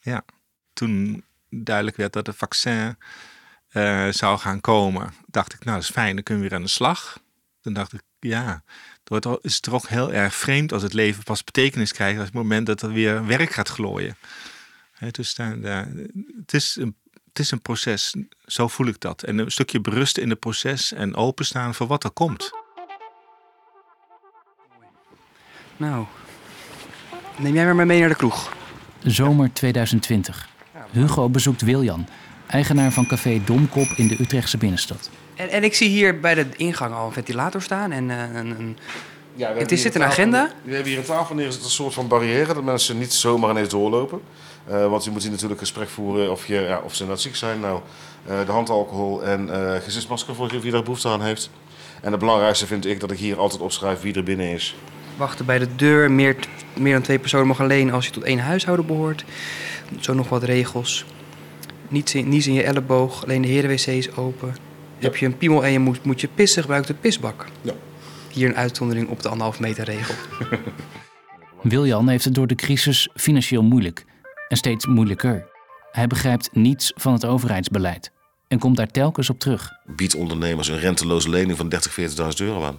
Ja, 0.00 0.24
toen 0.72 1.24
duidelijk 1.48 1.96
werd 1.96 2.12
dat 2.12 2.26
het 2.26 2.36
vaccin 2.36 2.96
uh, 3.72 4.08
zou 4.08 4.38
gaan 4.38 4.60
komen, 4.60 5.14
dacht 5.26 5.52
ik, 5.52 5.64
nou 5.64 5.76
dat 5.76 5.86
is 5.86 5.94
fijn, 5.94 6.14
dan 6.14 6.24
kunnen 6.24 6.42
we 6.42 6.48
weer 6.48 6.58
aan 6.58 6.64
de 6.64 6.70
slag. 6.70 7.20
Toen 7.60 7.72
dacht 7.72 7.92
ik, 7.92 8.02
ja, 8.20 8.62
het 9.04 9.38
is 9.40 9.60
toch 9.60 9.88
heel 9.88 10.12
erg 10.12 10.34
vreemd 10.34 10.72
als 10.72 10.82
het 10.82 10.92
leven 10.92 11.22
pas 11.22 11.44
betekenis 11.44 11.92
krijgt 11.92 12.18
op 12.18 12.24
het 12.24 12.34
moment 12.34 12.66
dat 12.66 12.82
er 12.82 12.92
weer 12.92 13.26
werk 13.26 13.50
gaat 13.50 13.68
glooien. 13.68 14.16
Dus 15.10 15.36
het, 15.36 16.52
is 16.52 16.76
een, 16.76 16.96
het 17.28 17.38
is 17.38 17.50
een 17.50 17.62
proces, 17.62 18.14
zo 18.46 18.68
voel 18.68 18.86
ik 18.86 19.00
dat. 19.00 19.22
En 19.22 19.38
een 19.38 19.50
stukje 19.50 19.80
berusten 19.80 20.22
in 20.22 20.30
het 20.30 20.38
proces 20.38 20.92
en 20.92 21.14
openstaan 21.14 21.74
voor 21.74 21.86
wat 21.86 22.04
er 22.04 22.10
komt. 22.10 22.61
Nou, 25.82 26.04
neem 27.38 27.54
jij 27.54 27.74
maar 27.74 27.86
mee 27.86 28.00
naar 28.00 28.08
de 28.08 28.14
kroeg. 28.14 28.52
Zomer 29.04 29.52
2020. 29.52 30.48
Hugo 30.90 31.28
bezoekt 31.28 31.60
Wiljan, 31.60 32.06
eigenaar 32.46 32.92
van 32.92 33.06
café 33.06 33.40
Domkop 33.44 33.86
in 33.96 34.08
de 34.08 34.16
Utrechtse 34.20 34.56
binnenstad. 34.58 35.10
En, 35.34 35.48
en 35.50 35.64
ik 35.64 35.74
zie 35.74 35.88
hier 35.88 36.20
bij 36.20 36.34
de 36.34 36.46
ingang 36.56 36.94
al 36.94 37.06
een 37.06 37.12
ventilator 37.12 37.62
staan 37.62 37.92
en 37.92 38.10
eh, 38.10 38.16
een, 38.34 38.50
een 38.50 38.78
Ja, 39.34 39.52
we 39.54 39.58
Het 39.60 39.72
is- 39.72 39.82
zit 39.82 39.94
een 39.94 40.02
agenda? 40.02 40.50
We 40.64 40.70
hebben 40.74 40.90
hier 40.90 40.98
een 41.00 41.06
tafel 41.06 41.34
neergezet, 41.34 41.64
een 41.64 41.70
soort 41.70 41.94
van 41.94 42.08
barrière, 42.08 42.54
dat 42.54 42.62
mensen 42.64 42.98
niet 42.98 43.12
zomaar 43.12 43.50
ineens 43.50 43.68
doorlopen. 43.68 44.20
Eh, 44.66 44.86
want 44.88 45.04
je 45.04 45.10
moet 45.10 45.22
hier 45.22 45.30
natuurlijk 45.30 45.60
een 45.60 45.66
gesprek 45.66 45.88
voeren 45.88 46.30
of, 46.30 46.46
je, 46.46 46.54
ja, 46.60 46.80
of 46.84 46.94
ze 46.94 47.06
net 47.06 47.20
ziek 47.20 47.36
zijn. 47.36 47.60
Nou, 47.60 47.80
eh, 48.26 48.46
de 48.46 48.52
handalcohol 48.52 49.24
en 49.24 49.50
eh 49.74 49.80
gezichtsmasker 49.82 50.34
voor 50.34 50.60
wie 50.60 50.70
daar 50.72 50.82
behoefte 50.82 51.08
aan 51.08 51.22
heeft. 51.22 51.50
En 52.02 52.10
het 52.10 52.20
belangrijkste 52.20 52.66
vind 52.66 52.86
ik 52.86 53.00
dat 53.00 53.10
ik 53.10 53.18
hier 53.18 53.38
altijd 53.38 53.60
opschrijf 53.62 54.00
wie 54.00 54.14
er 54.14 54.22
binnen 54.22 54.46
is. 54.50 54.76
Wachten 55.16 55.46
bij 55.46 55.58
de 55.58 55.74
deur. 55.76 56.10
Meer, 56.10 56.36
meer 56.78 56.92
dan 56.92 57.02
twee 57.02 57.18
personen 57.18 57.46
mogen 57.46 57.64
alleen 57.64 57.92
als 57.92 58.06
je 58.06 58.12
tot 58.12 58.22
één 58.22 58.38
huishouden 58.38 58.86
behoort. 58.86 59.24
Zo 60.00 60.14
nog 60.14 60.28
wat 60.28 60.42
regels. 60.42 61.04
Niets 61.88 62.14
in, 62.14 62.28
niets 62.28 62.46
in 62.46 62.52
je 62.52 62.62
elleboog, 62.62 63.22
alleen 63.22 63.42
de 63.42 63.48
herenwc 63.48 63.86
is 63.86 64.16
open. 64.16 64.54
Heb 64.98 65.16
je 65.16 65.26
een 65.26 65.36
piemel 65.36 65.64
en 65.64 65.72
je 65.72 65.78
moet, 65.78 66.04
moet 66.04 66.20
je 66.20 66.28
pissen, 66.34 66.62
gebruik 66.62 66.86
de 66.86 66.94
pisbak. 66.94 67.46
Ja. 67.60 67.72
Hier 68.30 68.48
een 68.48 68.56
uitzondering 68.56 69.08
op 69.08 69.22
de 69.22 69.28
anderhalf 69.28 69.60
meter 69.60 69.84
regel. 69.84 70.14
Wiljan 71.62 72.08
heeft 72.08 72.24
het 72.24 72.34
door 72.34 72.46
de 72.46 72.54
crisis 72.54 73.08
financieel 73.14 73.62
moeilijk 73.62 74.04
en 74.48 74.56
steeds 74.56 74.86
moeilijker. 74.86 75.50
Hij 75.90 76.06
begrijpt 76.06 76.48
niets 76.52 76.92
van 76.96 77.12
het 77.12 77.26
overheidsbeleid 77.26 78.12
en 78.48 78.58
komt 78.58 78.76
daar 78.76 78.90
telkens 78.90 79.30
op 79.30 79.38
terug. 79.38 79.70
Bied 79.96 80.14
ondernemers 80.14 80.68
een 80.68 80.78
renteloze 80.78 81.28
lening 81.30 81.56
van 81.56 81.72
30.000, 81.74 81.78
40.000 82.10 82.26
euro 82.36 82.64
aan. 82.64 82.78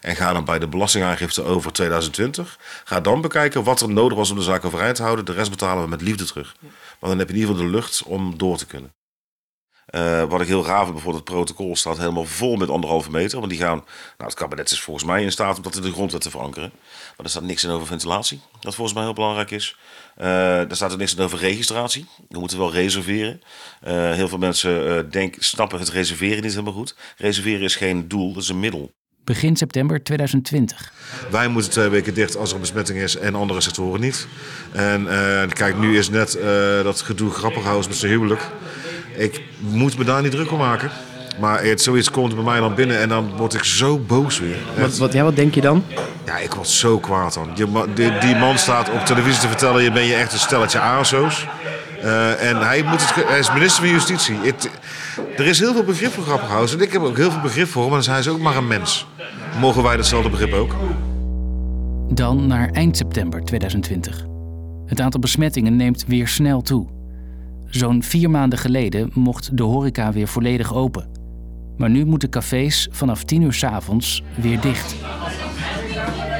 En 0.00 0.16
ga 0.16 0.32
dan 0.32 0.44
bij 0.44 0.58
de 0.58 0.68
belastingaangifte 0.68 1.42
over 1.42 1.72
2020. 1.72 2.58
Ga 2.84 3.00
dan 3.00 3.20
bekijken 3.20 3.64
wat 3.64 3.80
er 3.80 3.88
nodig 3.88 4.18
was 4.18 4.30
om 4.30 4.36
de 4.36 4.42
zaak 4.42 4.64
overeind 4.64 4.96
te 4.96 5.02
houden. 5.02 5.24
De 5.24 5.32
rest 5.32 5.50
betalen 5.50 5.82
we 5.82 5.88
met 5.88 6.02
liefde 6.02 6.24
terug. 6.24 6.56
Maar 6.60 7.10
dan 7.10 7.18
heb 7.18 7.28
je 7.28 7.34
in 7.34 7.40
ieder 7.40 7.54
geval 7.54 7.70
de 7.70 7.76
lucht 7.76 8.02
om 8.02 8.38
door 8.38 8.56
te 8.56 8.66
kunnen. 8.66 8.92
Eh, 9.90 10.24
wat 10.24 10.40
ik 10.40 10.46
heel 10.46 10.62
gaaf 10.62 10.82
vind, 10.82 10.92
bijvoorbeeld 10.92 11.28
het 11.28 11.34
protocol 11.34 11.76
staat 11.76 11.98
helemaal 11.98 12.24
vol 12.24 12.56
met 12.56 12.68
anderhalve 12.68 13.10
meter. 13.10 13.38
Want 13.38 13.50
die 13.50 13.60
gaan, 13.60 13.76
nou 13.76 14.30
het 14.30 14.34
kabinet 14.34 14.70
is 14.70 14.80
volgens 14.80 15.06
mij 15.06 15.22
in 15.22 15.32
staat 15.32 15.56
om 15.56 15.62
dat 15.62 15.76
in 15.76 15.82
de 15.82 15.92
grondwet 15.92 16.20
te 16.20 16.30
verankeren. 16.30 16.72
Maar 17.16 17.24
er 17.24 17.30
staat 17.30 17.42
niks 17.42 17.64
in 17.64 17.70
over 17.70 17.86
ventilatie, 17.86 18.40
dat 18.60 18.74
volgens 18.74 18.96
mij 18.96 19.04
heel 19.04 19.14
belangrijk 19.14 19.50
is. 19.50 19.76
Eh 20.16 20.70
er 20.70 20.76
staat 20.76 20.92
er 20.92 20.98
niks 20.98 21.14
in 21.14 21.22
over 21.22 21.38
registratie. 21.38 22.06
We 22.28 22.38
moeten 22.38 22.58
wel 22.58 22.72
reserveren. 22.72 23.42
Eh, 23.80 24.12
heel 24.12 24.28
veel 24.28 24.38
mensen 24.38 25.10
denken, 25.10 25.44
snappen 25.44 25.78
het 25.78 25.88
reserveren 25.88 26.42
niet 26.42 26.52
helemaal 26.52 26.72
goed. 26.72 26.96
Reserveren 27.16 27.62
is 27.62 27.76
geen 27.76 28.08
doel, 28.08 28.32
dat 28.32 28.42
is 28.42 28.48
een 28.48 28.60
middel. 28.60 28.92
Begin 29.24 29.56
september 29.56 30.02
2020. 30.02 30.92
Wij 31.30 31.48
moeten 31.48 31.70
twee 31.70 31.88
weken 31.88 32.14
dicht 32.14 32.36
als 32.36 32.48
er 32.48 32.54
een 32.54 32.60
besmetting 32.60 32.98
is 32.98 33.16
en 33.16 33.34
andere 33.34 33.60
sectoren 33.60 34.00
niet. 34.00 34.26
En 34.72 35.08
eh, 35.08 35.48
kijk, 35.48 35.78
nu 35.78 35.98
is 35.98 36.10
net 36.10 36.34
eh, 36.34 36.82
dat 36.82 37.00
gedoe 37.00 37.30
grappig 37.30 37.62
houden 37.62 37.88
met 37.88 37.98
zijn 37.98 38.12
huwelijk. 38.12 38.42
Ik 39.16 39.42
moet 39.58 39.98
me 39.98 40.04
daar 40.04 40.22
niet 40.22 40.30
druk 40.30 40.52
om 40.52 40.58
maken. 40.58 40.90
Maar 41.40 41.64
het, 41.64 41.82
zoiets 41.82 42.10
komt 42.10 42.34
bij 42.34 42.44
mij 42.44 42.60
dan 42.60 42.74
binnen 42.74 42.98
en 42.98 43.08
dan 43.08 43.36
word 43.36 43.54
ik 43.54 43.64
zo 43.64 43.98
boos 43.98 44.38
weer. 44.38 44.56
Wat, 44.98 45.12
ja, 45.12 45.22
wat 45.22 45.36
denk 45.36 45.54
je 45.54 45.60
dan? 45.60 45.84
Ja, 46.26 46.38
ik 46.38 46.54
word 46.54 46.68
zo 46.68 46.98
kwaad 46.98 47.34
dan. 47.34 47.50
Die, 47.54 47.66
die, 47.94 48.18
die 48.18 48.36
man 48.36 48.58
staat 48.58 48.90
op 48.90 49.04
televisie 49.04 49.40
te 49.40 49.48
vertellen, 49.48 49.82
je 49.82 49.92
ben 49.92 50.04
je 50.04 50.14
echt 50.14 50.32
een 50.32 50.38
stelletje 50.38 50.78
ASO's. 50.78 51.46
Eh, 52.02 52.50
en 52.50 52.56
hij, 52.56 52.82
moet 52.82 53.14
het, 53.14 53.28
hij 53.28 53.38
is 53.38 53.52
minister 53.52 53.82
van 53.82 53.92
Justitie. 53.92 54.36
Er 55.36 55.46
is 55.46 55.58
heel 55.58 55.72
veel 55.72 55.84
begrip 55.84 56.12
voor 56.12 56.24
Grapperhaus. 56.24 56.74
En 56.74 56.80
ik 56.80 56.92
heb 56.92 57.02
ook 57.02 57.16
heel 57.16 57.30
veel 57.30 57.40
begrip 57.40 57.68
voor 57.68 57.82
hem. 57.82 57.90
Maar 57.90 58.04
hij 58.04 58.22
ze 58.22 58.30
ook 58.30 58.40
maar 58.40 58.56
een 58.56 58.66
mens. 58.66 59.06
Mogen 59.60 59.82
wij 59.82 59.96
datzelfde 59.96 60.30
begrip 60.30 60.52
ook? 60.52 60.76
Dan 62.12 62.46
naar 62.46 62.70
eind 62.70 62.96
september 62.96 63.44
2020. 63.44 64.24
Het 64.86 65.00
aantal 65.00 65.20
besmettingen 65.20 65.76
neemt 65.76 66.04
weer 66.06 66.28
snel 66.28 66.60
toe. 66.60 66.86
Zo'n 67.66 68.02
vier 68.02 68.30
maanden 68.30 68.58
geleden 68.58 69.10
mocht 69.14 69.56
de 69.56 69.62
horeca 69.62 70.12
weer 70.12 70.28
volledig 70.28 70.74
open. 70.74 71.08
Maar 71.76 71.90
nu 71.90 72.04
moeten 72.04 72.30
cafés 72.30 72.88
vanaf 72.90 73.24
10 73.24 73.42
uur 73.42 73.52
s 73.52 73.64
avonds 73.64 74.22
weer 74.34 74.60
dicht. 74.60 74.94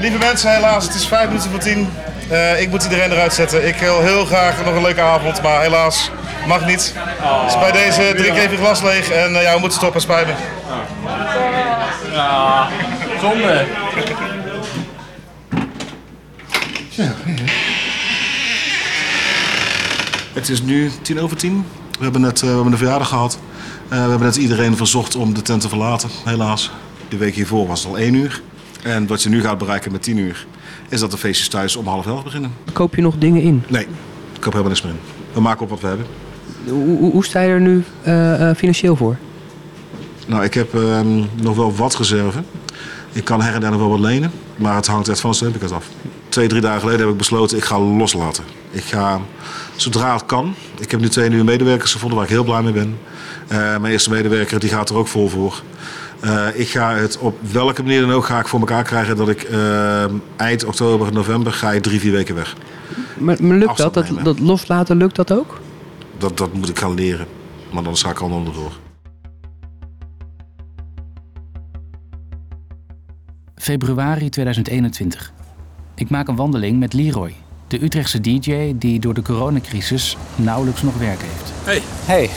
Lieve 0.00 0.18
mensen, 0.18 0.54
helaas, 0.54 0.86
het 0.86 0.94
is 0.94 1.06
5 1.06 1.26
minuten 1.26 1.50
voor 1.50 1.60
10. 1.60 1.86
Eh, 2.30 2.60
ik 2.60 2.70
moet 2.70 2.82
iedereen 2.82 3.12
eruit 3.12 3.32
zetten. 3.32 3.66
Ik 3.66 3.76
wil 3.76 4.00
heel 4.00 4.24
graag 4.24 4.64
nog 4.64 4.74
een 4.74 4.82
leuke 4.82 5.00
avond, 5.00 5.42
maar 5.42 5.60
helaas 5.60 6.10
mag 6.46 6.66
niet. 6.66 6.94
Oh, 7.22 7.44
dus 7.44 7.58
bij 7.58 7.72
deze 7.72 8.12
drink 8.16 8.36
even 8.36 8.56
glas 8.56 8.82
leeg 8.82 9.10
en 9.10 9.36
eh, 9.36 9.42
ja, 9.42 9.54
we 9.54 9.60
moeten 9.60 9.78
stoppen, 9.78 10.00
spijt 10.00 10.26
me. 10.26 10.32
Zonde. 13.20 13.66
Het 20.32 20.48
is 20.48 20.62
nu 20.62 20.90
tien 21.02 21.20
over 21.20 21.36
tien. 21.36 21.66
We 21.98 22.02
hebben 22.02 22.20
net 22.20 22.36
eh, 22.36 22.40
we 22.40 22.54
hebben 22.54 22.72
een 22.72 22.78
verjaardag 22.78 23.08
gehad. 23.08 23.38
We 23.88 23.96
hebben 23.96 24.20
net 24.20 24.36
iedereen 24.36 24.76
verzocht 24.76 25.14
om 25.14 25.34
de 25.34 25.42
tent 25.42 25.60
te 25.60 25.68
verlaten, 25.68 26.10
helaas. 26.24 26.70
De 27.08 27.16
week 27.16 27.34
hiervoor 27.34 27.66
was 27.66 27.82
het 27.82 27.88
al 27.92 27.98
één 27.98 28.14
uur. 28.14 28.42
En 28.82 29.06
wat 29.06 29.22
je 29.22 29.28
nu 29.28 29.40
gaat 29.40 29.58
bereiken 29.58 29.92
met 29.92 30.02
tien 30.02 30.16
uur, 30.16 30.46
is 30.90 31.00
dat 31.00 31.10
de 31.10 31.16
feestjes 31.18 31.48
thuis 31.48 31.76
om 31.76 31.86
half 31.86 32.06
elf 32.06 32.24
beginnen. 32.24 32.52
Koop 32.72 32.94
je 32.94 33.02
nog 33.02 33.14
dingen 33.18 33.42
in? 33.42 33.62
Nee, 33.68 33.82
ik 33.82 34.40
koop 34.40 34.52
helemaal 34.52 34.68
niks 34.68 34.82
meer 34.82 34.92
in. 34.92 34.98
We 35.32 35.40
maken 35.40 35.62
op 35.62 35.68
wat 35.68 35.80
we 35.80 35.86
hebben. 35.86 36.06
Hoe, 36.68 37.10
hoe, 37.10 37.24
sta 37.24 37.40
je 37.40 37.48
er 37.48 37.60
nu 37.60 37.84
eh, 38.02 38.48
eh, 38.50 38.56
financieel 38.56 38.96
voor? 38.96 39.16
Nou, 40.26 40.44
ik 40.44 40.54
heb 40.54 40.74
ehm, 40.74 41.24
nog 41.34 41.56
wel 41.56 41.74
wat 41.74 41.96
reserve. 41.96 42.42
Ik 43.12 43.24
kan 43.24 43.42
her 43.42 43.54
en 43.54 43.60
der 43.60 43.70
nog 43.70 43.80
wel 43.80 43.88
wat 43.88 44.00
lenen, 44.00 44.30
maar 44.56 44.74
het 44.74 44.86
hangt 44.86 45.08
echt 45.08 45.20
van 45.20 45.30
de 45.30 45.36
studentenkast 45.36 45.74
af. 45.74 45.86
Twee, 46.28 46.48
drie 46.48 46.60
dagen 46.60 46.80
geleden 46.80 47.00
heb 47.00 47.10
ik 47.10 47.16
besloten, 47.16 47.56
ik 47.56 47.64
ga 47.64 47.80
loslaten. 47.80 48.44
Ik 48.70 48.84
ga, 48.84 49.20
zodra 49.76 50.12
het 50.12 50.26
kan. 50.26 50.54
Ik 50.78 50.90
heb 50.90 51.00
nu 51.00 51.08
twee 51.08 51.28
nieuwe 51.28 51.44
medewerkers 51.44 51.92
gevonden 51.92 52.18
waar 52.18 52.26
ik 52.26 52.32
heel 52.32 52.44
blij 52.44 52.62
mee 52.62 52.72
ben. 52.72 52.98
Eh, 53.48 53.58
mijn 53.58 53.92
eerste 53.92 54.10
medewerker 54.10 54.60
die 54.60 54.70
gaat 54.70 54.90
er 54.90 54.96
ook 54.96 55.08
vol 55.08 55.28
voor. 55.28 55.62
Eh, 56.20 56.46
ik 56.54 56.68
ga 56.68 56.94
het 56.94 57.18
op 57.18 57.38
welke 57.52 57.82
manier 57.82 58.00
dan 58.00 58.10
ook 58.10 58.24
ga 58.24 58.38
ik 58.38 58.48
voor 58.48 58.60
elkaar 58.60 58.82
krijgen 58.82 59.16
dat 59.16 59.28
ik 59.28 59.42
ehm, 59.42 60.14
eind 60.36 60.64
oktober, 60.64 61.12
november 61.12 61.52
ga 61.52 61.72
ik 61.72 61.82
drie, 61.82 62.00
vier 62.00 62.12
weken 62.12 62.34
weg. 62.34 62.56
Maar, 63.18 63.36
maar 63.42 63.56
lukt 63.56 63.70
Afstand 63.70 63.94
dat? 63.94 64.06
dat? 64.06 64.16
nemen. 64.16 64.24
Dat 64.34 64.38
loslaten, 64.38 64.96
lukt 64.96 65.16
dat 65.16 65.32
ook? 65.32 65.60
Dat, 66.18 66.36
dat 66.38 66.52
moet 66.52 66.68
ik 66.68 66.78
gaan 66.78 66.94
leren, 66.94 67.26
maar 67.70 67.82
dan 67.82 67.96
ga 67.96 68.10
ik 68.10 68.20
al 68.20 68.30
onderdoor. 68.30 68.72
Februari 73.56 74.28
2021. 74.28 75.32
Ik 75.94 76.10
maak 76.10 76.28
een 76.28 76.36
wandeling 76.36 76.78
met 76.78 76.92
Leroy, 76.92 77.34
de 77.66 77.82
Utrechtse 77.82 78.20
DJ 78.20 78.72
die 78.76 79.00
door 79.00 79.14
de 79.14 79.22
coronacrisis 79.22 80.16
nauwelijks 80.36 80.82
nog 80.82 80.98
werk 80.98 81.20
heeft. 81.20 81.52
Hey. 82.04 82.30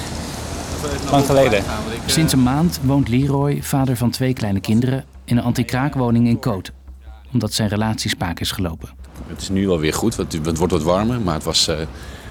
Lang 1.12 1.26
geleden. 1.26 1.64
Sinds 2.06 2.34
een 2.34 2.44
maand 2.44 2.80
woont 2.84 3.08
Leroy, 3.08 3.60
vader 3.64 3.98
van 3.98 4.10
twee 4.10 4.34
kleine 4.34 4.60
kinderen, 4.60 5.06
in 5.26 5.38
een 5.38 5.44
anti-kraakwoning 5.44 6.28
in 6.28 6.40
Koot. 6.40 6.72
Omdat 7.34 7.54
zijn 7.54 7.70
relatie 7.70 8.10
spaak 8.10 8.40
is 8.40 8.52
gelopen. 8.52 8.90
Het 9.28 9.42
is 9.42 9.50
nu 9.50 9.68
wel 9.68 9.80
weer 9.80 9.94
goed, 9.94 10.16
want 10.16 10.34
het 10.34 10.58
wordt 10.58 10.74
wat 10.74 10.84
warmer. 10.84 11.22
Maar 11.22 11.34
het 11.34 11.44
was 11.44 11.68
eh, 11.68 11.76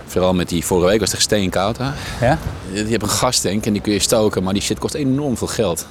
vooral 0.07 0.35
met 0.35 0.49
die 0.49 0.65
vorige 0.65 0.87
week 0.89 1.01
was 1.01 1.13
het 1.13 1.21
steenkoud. 1.21 1.79
Hè? 1.79 1.85
Ja? 2.27 2.39
Je 2.73 2.85
hebt 2.85 3.03
een 3.03 3.09
gastank 3.09 3.67
en 3.67 3.73
die 3.73 3.83
kun 3.83 3.93
je 3.93 3.99
stoken, 3.99 4.43
maar 4.43 4.53
die 4.53 4.63
shit 4.63 4.79
kost 4.79 4.95
enorm 4.95 5.37
veel 5.37 5.47
geld. 5.47 5.87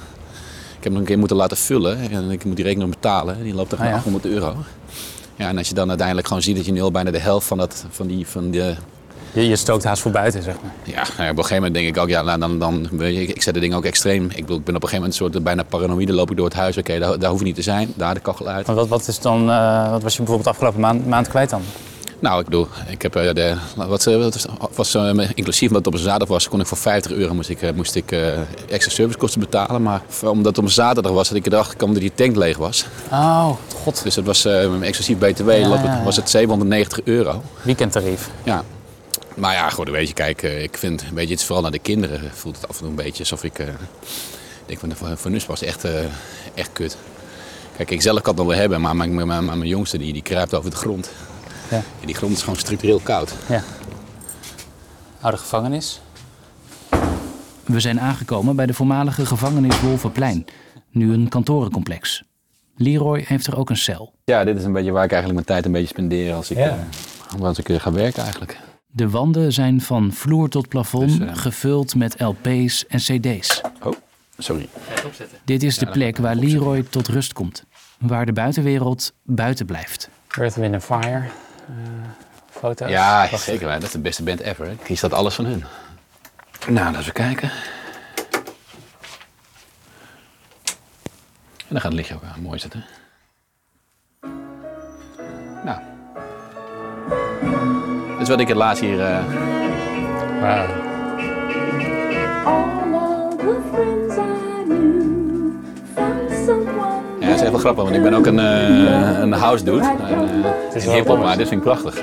Ik 0.76 0.84
heb 0.84 0.92
hem 0.92 0.96
een 0.96 1.04
keer 1.04 1.18
moeten 1.18 1.36
laten 1.36 1.56
vullen 1.56 2.10
en 2.10 2.30
ik 2.30 2.44
moet 2.44 2.56
die 2.56 2.64
rekening 2.64 2.90
betalen. 2.90 3.36
En 3.36 3.42
die 3.42 3.54
loopt 3.54 3.70
tegen 3.70 3.84
Ah, 3.84 3.90
ja. 3.90 3.96
800 3.96 4.26
euro. 4.26 4.56
Ja, 5.36 5.48
en 5.48 5.58
als 5.58 5.68
je 5.68 5.74
dan 5.74 5.88
uiteindelijk 5.88 6.26
gewoon 6.26 6.42
ziet 6.42 6.56
dat 6.56 6.64
je 6.66 6.72
nu 6.72 6.80
al 6.82 6.90
bijna 6.90 7.10
de 7.10 7.18
helft 7.18 7.46
van, 7.46 7.58
dat, 7.58 7.84
van, 7.90 8.06
die, 8.06 8.26
van 8.26 8.50
de... 8.50 8.74
Je, 9.32 9.48
je 9.48 9.56
stookt 9.56 9.84
haast 9.84 10.02
voor 10.02 10.10
buiten, 10.10 10.42
zeg 10.42 10.54
maar. 10.62 10.72
Ja, 10.82 10.94
nou 11.16 11.30
op 11.30 11.36
een 11.38 11.44
gegeven 11.44 11.54
moment 11.54 11.74
denk 11.74 11.86
ik 11.88 11.98
ook, 12.02 12.08
ja, 12.08 12.22
nou, 12.22 12.38
dan, 12.38 12.58
dan, 12.58 13.00
ik, 13.02 13.28
ik 13.28 13.42
zet 13.42 13.54
de 13.54 13.60
dingen 13.60 13.76
ook 13.76 13.84
extreem. 13.84 14.24
Ik, 14.24 14.40
bedoel, 14.40 14.56
ik 14.58 14.64
ben 14.64 14.76
op 14.76 14.82
een 14.82 14.88
gegeven 14.88 14.94
moment 14.94 15.20
een 15.20 15.26
soort 15.32 15.44
bijna 15.44 15.62
paranoïde, 15.62 16.12
loop 16.12 16.30
ik 16.30 16.36
door 16.36 16.46
het 16.46 16.54
huis. 16.54 16.76
Oké, 16.76 16.98
daar, 16.98 17.18
daar 17.18 17.30
hoef 17.30 17.38
je 17.38 17.44
niet 17.44 17.54
te 17.54 17.62
zijn, 17.62 17.92
daar 17.96 18.14
de 18.14 18.20
kachel 18.20 18.48
uit. 18.48 18.66
Maar 18.66 18.74
wat, 18.76 18.88
wat, 18.88 19.08
is 19.08 19.18
dan, 19.20 19.50
eh, 19.50 19.90
wat 19.90 20.02
was 20.02 20.12
je 20.12 20.18
bijvoorbeeld 20.18 20.48
afgelopen 20.48 20.80
maand, 20.80 21.06
maand 21.06 21.28
kwijt 21.28 21.50
dan? 21.50 21.62
Nou, 22.18 22.38
ik 22.38 22.44
bedoel, 22.44 22.66
ik 22.88 23.02
heb 23.02 23.16
eh, 23.16 23.34
de, 23.34 23.54
wat, 23.76 24.06
eh, 24.06 24.16
wat 24.16 24.46
was, 24.76 24.94
inclusief 25.34 25.68
omdat 25.68 25.84
het 25.84 25.86
op 25.86 25.92
een 25.92 25.98
zaterdag 26.04 26.28
was, 26.28 26.48
kon 26.48 26.60
ik 26.60 26.66
voor 26.66 26.78
50 26.78 27.12
euro 27.12 27.34
moest 27.34 27.48
ik, 27.48 27.74
moest 27.74 27.94
ik 27.94 28.12
extra 28.68 28.92
servicekosten 28.92 29.40
betalen. 29.40 29.82
Maar 29.82 30.00
omdat 30.24 30.44
het 30.46 30.58
op 30.58 30.64
een 30.64 30.70
zaterdag 30.70 31.12
was, 31.12 31.28
had 31.28 31.36
ik 31.36 31.46
erachter 31.46 31.70
gekomen 31.72 31.94
dat 31.94 32.02
die 32.02 32.12
tank 32.14 32.36
leeg 32.36 32.56
was. 32.56 32.86
Oh, 33.10 33.50
god. 33.82 34.02
Dus 34.02 34.16
het 34.16 34.26
was 34.26 34.44
exclusief 34.80 35.18
BTW, 35.18 35.50
Ja, 35.50 35.68
loop 35.68 35.76
het- 35.76 35.86
ja, 35.86 35.96
ja. 35.96 36.02
was 36.04 36.16
het 36.16 36.30
790 36.30 37.00
euro. 37.04 37.42
Weekendtarief. 37.62 38.30
Ja. 38.42 38.62
Maar 39.36 39.54
ja, 39.54 39.70
goed, 39.70 39.88
weet 39.88 40.08
je, 40.08 40.14
kijk, 40.14 40.42
ik 40.42 40.78
vind, 40.78 41.02
weet 41.02 41.24
je, 41.24 41.30
het 41.30 41.40
is 41.40 41.44
vooral 41.46 41.62
naar 41.62 41.70
de 41.72 41.78
kinderen 41.78 42.30
voelt 42.34 42.56
het 42.56 42.68
af 42.68 42.74
en 42.74 42.80
toe 42.80 42.88
een 42.88 42.94
beetje 42.94 43.18
alsof 43.18 43.44
ik, 43.44 43.58
eh, 43.58 43.66
ik 43.68 43.74
denk 44.66 44.78
van, 44.80 44.92
voor, 44.96 45.16
voor 45.16 45.30
Nus 45.30 45.46
was 45.46 45.60
het 45.60 45.68
echt, 45.68 45.84
eh, 45.84 46.04
echt 46.54 46.70
kut. 46.72 46.96
Kijk, 47.76 47.90
ik 47.90 48.02
zelf 48.02 48.20
kan 48.20 48.34
het 48.34 48.42
nog 48.42 48.46
wel 48.52 48.60
hebben, 48.60 48.80
maar 48.80 48.96
mijn, 48.96 49.14
mijn, 49.14 49.26
mijn, 49.26 49.44
mijn 49.44 49.66
jongste 49.66 49.98
die, 49.98 50.12
die 50.12 50.22
kruipt 50.22 50.54
over 50.54 50.70
de 50.70 50.76
grond. 50.76 51.10
Ja. 51.70 51.76
En 51.76 52.06
die 52.06 52.14
grond 52.14 52.32
is 52.36 52.40
gewoon 52.42 52.58
structureel 52.58 53.00
koud. 53.02 53.32
Ja. 53.48 53.62
Oude 55.20 55.38
gevangenis. 55.38 56.00
We 57.64 57.80
zijn 57.80 58.00
aangekomen 58.00 58.56
bij 58.56 58.66
de 58.66 58.74
voormalige 58.74 59.26
gevangenis 59.26 59.80
Wolvenplein, 59.80 60.44
nu 60.90 61.12
een 61.12 61.28
kantorencomplex. 61.28 62.22
Leroy 62.76 63.24
heeft 63.26 63.46
er 63.46 63.56
ook 63.58 63.70
een 63.70 63.76
cel. 63.76 64.12
Ja, 64.24 64.44
dit 64.44 64.56
is 64.58 64.64
een 64.64 64.72
beetje 64.72 64.90
waar 64.90 65.04
ik 65.04 65.12
eigenlijk 65.12 65.34
mijn 65.46 65.46
tijd 65.56 65.66
een 65.66 65.80
beetje 65.80 65.94
spendeer 65.94 66.34
als 66.34 66.50
ik, 66.50 66.56
Ja. 66.56 66.86
als 67.40 67.58
ik 67.58 67.80
ga 67.80 67.92
werken 67.92 68.22
eigenlijk. 68.22 68.58
De 68.94 69.08
wanden 69.10 69.52
zijn 69.52 69.80
van 69.80 70.12
vloer 70.12 70.48
tot 70.48 70.68
plafond 70.68 71.18
Dus, 71.18 71.28
eh, 71.28 71.36
gevuld 71.36 71.94
met 71.94 72.20
LP's 72.20 72.86
en 72.86 72.98
CD's. 72.98 73.60
Oh, 73.82 73.92
sorry. 74.38 74.68
Dit 75.44 75.62
is 75.62 75.78
de 75.78 75.86
plek 75.86 76.16
waar 76.16 76.34
Leroy 76.34 76.82
tot 76.82 77.08
rust 77.08 77.32
komt. 77.32 77.64
Waar 77.98 78.26
de 78.26 78.32
buitenwereld 78.32 79.12
buiten 79.22 79.66
blijft. 79.66 80.08
Earth, 80.38 80.54
Wind 80.54 80.74
and 80.74 80.84
Fire. 80.84 81.22
eh, 81.68 81.74
foto's. 82.50 82.90
Ja, 82.90 83.36
zeker. 83.36 83.68
Dat 83.70 83.82
is 83.82 83.90
de 83.90 83.98
beste 83.98 84.22
band 84.22 84.40
ever. 84.40 84.66
hè. 84.66 84.74
Hier 84.86 84.96
staat 84.96 85.12
alles 85.12 85.34
van 85.34 85.44
hun. 85.44 85.64
Nou, 86.68 86.92
laten 86.92 87.04
we 87.06 87.12
kijken. 87.12 87.50
En 91.58 91.78
dan 91.78 91.80
gaat 91.80 91.82
het 91.82 91.92
lichtje 91.92 92.14
ook 92.14 92.22
aan. 92.34 92.42
Mooi 92.42 92.56
is 92.56 92.62
hè? 92.62 92.68
Is 98.22 98.28
wat 98.28 98.40
ik 98.40 98.48
het 98.48 98.56
laatst 98.56 98.82
hier... 98.82 99.00
eh, 99.00 99.18
Wauw. 100.40 100.64
Ja, 107.20 107.26
dat 107.28 107.34
is 107.36 107.40
echt 107.42 107.50
wel 107.50 107.60
grappig, 107.60 107.84
want 107.84 107.96
ik 107.96 108.02
ben 108.02 108.14
ook 108.14 108.26
een, 108.26 108.38
eh, 108.38 109.18
een 109.18 109.32
house 109.32 109.64
dude. 109.64 109.80
En, 109.80 109.98
eh, 109.98 110.50
Het 110.64 110.74
is 110.74 110.86
mooi. 110.86 111.18
maar 111.18 111.36
dit 111.36 111.48
vind 111.48 111.60
ik 111.60 111.66
prachtig. 111.72 112.02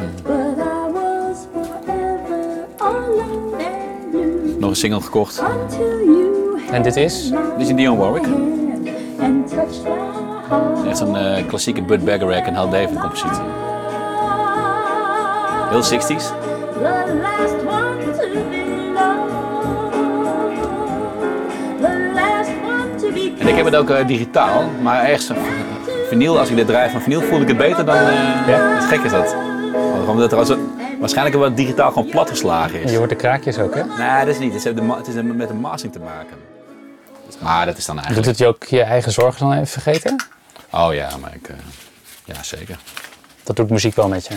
Nog 4.59 4.69
een 4.69 4.75
single 4.75 5.01
gekocht. 5.01 5.43
En 6.71 6.81
dit 6.81 6.95
is? 6.95 7.29
Dit 7.29 7.39
is 7.57 7.69
een 7.69 7.75
Dion 7.75 7.97
Warwick. 7.97 8.25
Echt 10.87 10.97
zo'n 10.97 11.17
eh, 11.17 11.45
klassieke 11.47 11.81
Bud 11.81 12.05
Bacharach 12.05 12.45
en 12.47 12.53
Hal 12.53 12.69
David 12.69 12.99
compositie. 12.99 13.41
Heel 15.69 15.83
60s. 15.83 16.23
En 23.39 23.47
ik 23.47 23.55
heb 23.55 23.65
het 23.65 23.75
ook 23.75 23.89
eh, 23.89 24.07
digitaal, 24.07 24.63
maar 24.81 25.03
echt 25.03 25.23
zo'n 25.23 25.37
vinyl, 26.09 26.39
als 26.39 26.49
ik 26.49 26.55
dit 26.55 26.67
draai 26.67 26.89
van 26.89 27.01
vinyl, 27.01 27.21
voel 27.21 27.41
ik 27.41 27.47
het 27.47 27.57
beter 27.57 27.85
dan... 27.85 27.95
eh 27.95 28.47
Ja? 28.47 28.73
Wat 28.73 28.83
gek 28.83 29.01
is 29.03 29.11
dat. 29.11 29.35
Omdat 30.07 30.31
er 30.31 30.37
als 30.37 30.49
een- 30.49 30.71
waarschijnlijk 30.99 31.37
wat 31.37 31.57
digitaal 31.57 31.91
gewoon 31.91 32.09
platgeslagen 32.09 32.81
is. 32.81 32.91
Je 32.91 32.97
hoort 32.97 33.09
de 33.09 33.15
kraakjes 33.15 33.57
ook, 33.59 33.75
hè? 33.75 33.83
Nee, 33.83 34.25
dat 34.25 34.27
is 34.35 34.39
niet. 34.39 34.53
Het 34.53 34.65
is, 34.65 34.73
de 34.75 34.81
ma- 34.81 34.97
het 34.97 35.07
is 35.07 35.13
met 35.23 35.47
de 35.47 35.53
mastering 35.53 35.93
te 35.93 35.99
maken. 35.99 36.37
Maar 37.39 37.65
dat 37.65 37.77
is 37.77 37.85
dan 37.85 37.95
Doet 37.95 38.05
eigenlijk... 38.05 38.37
het 38.37 38.47
je 38.47 38.47
ook 38.53 38.63
je 38.63 38.81
eigen 38.81 39.11
zorgen 39.11 39.39
dan 39.39 39.53
even 39.53 39.67
vergeten? 39.67 40.23
Oh 40.71 40.93
ja, 40.93 41.09
maar 41.21 41.33
ik... 41.35 41.47
eh, 41.49 41.55
ja, 42.25 42.43
zeker. 42.43 42.77
Dat 43.43 43.55
doet 43.55 43.69
muziek 43.69 43.95
wel 43.95 44.07
met 44.07 44.27
je. 44.27 44.33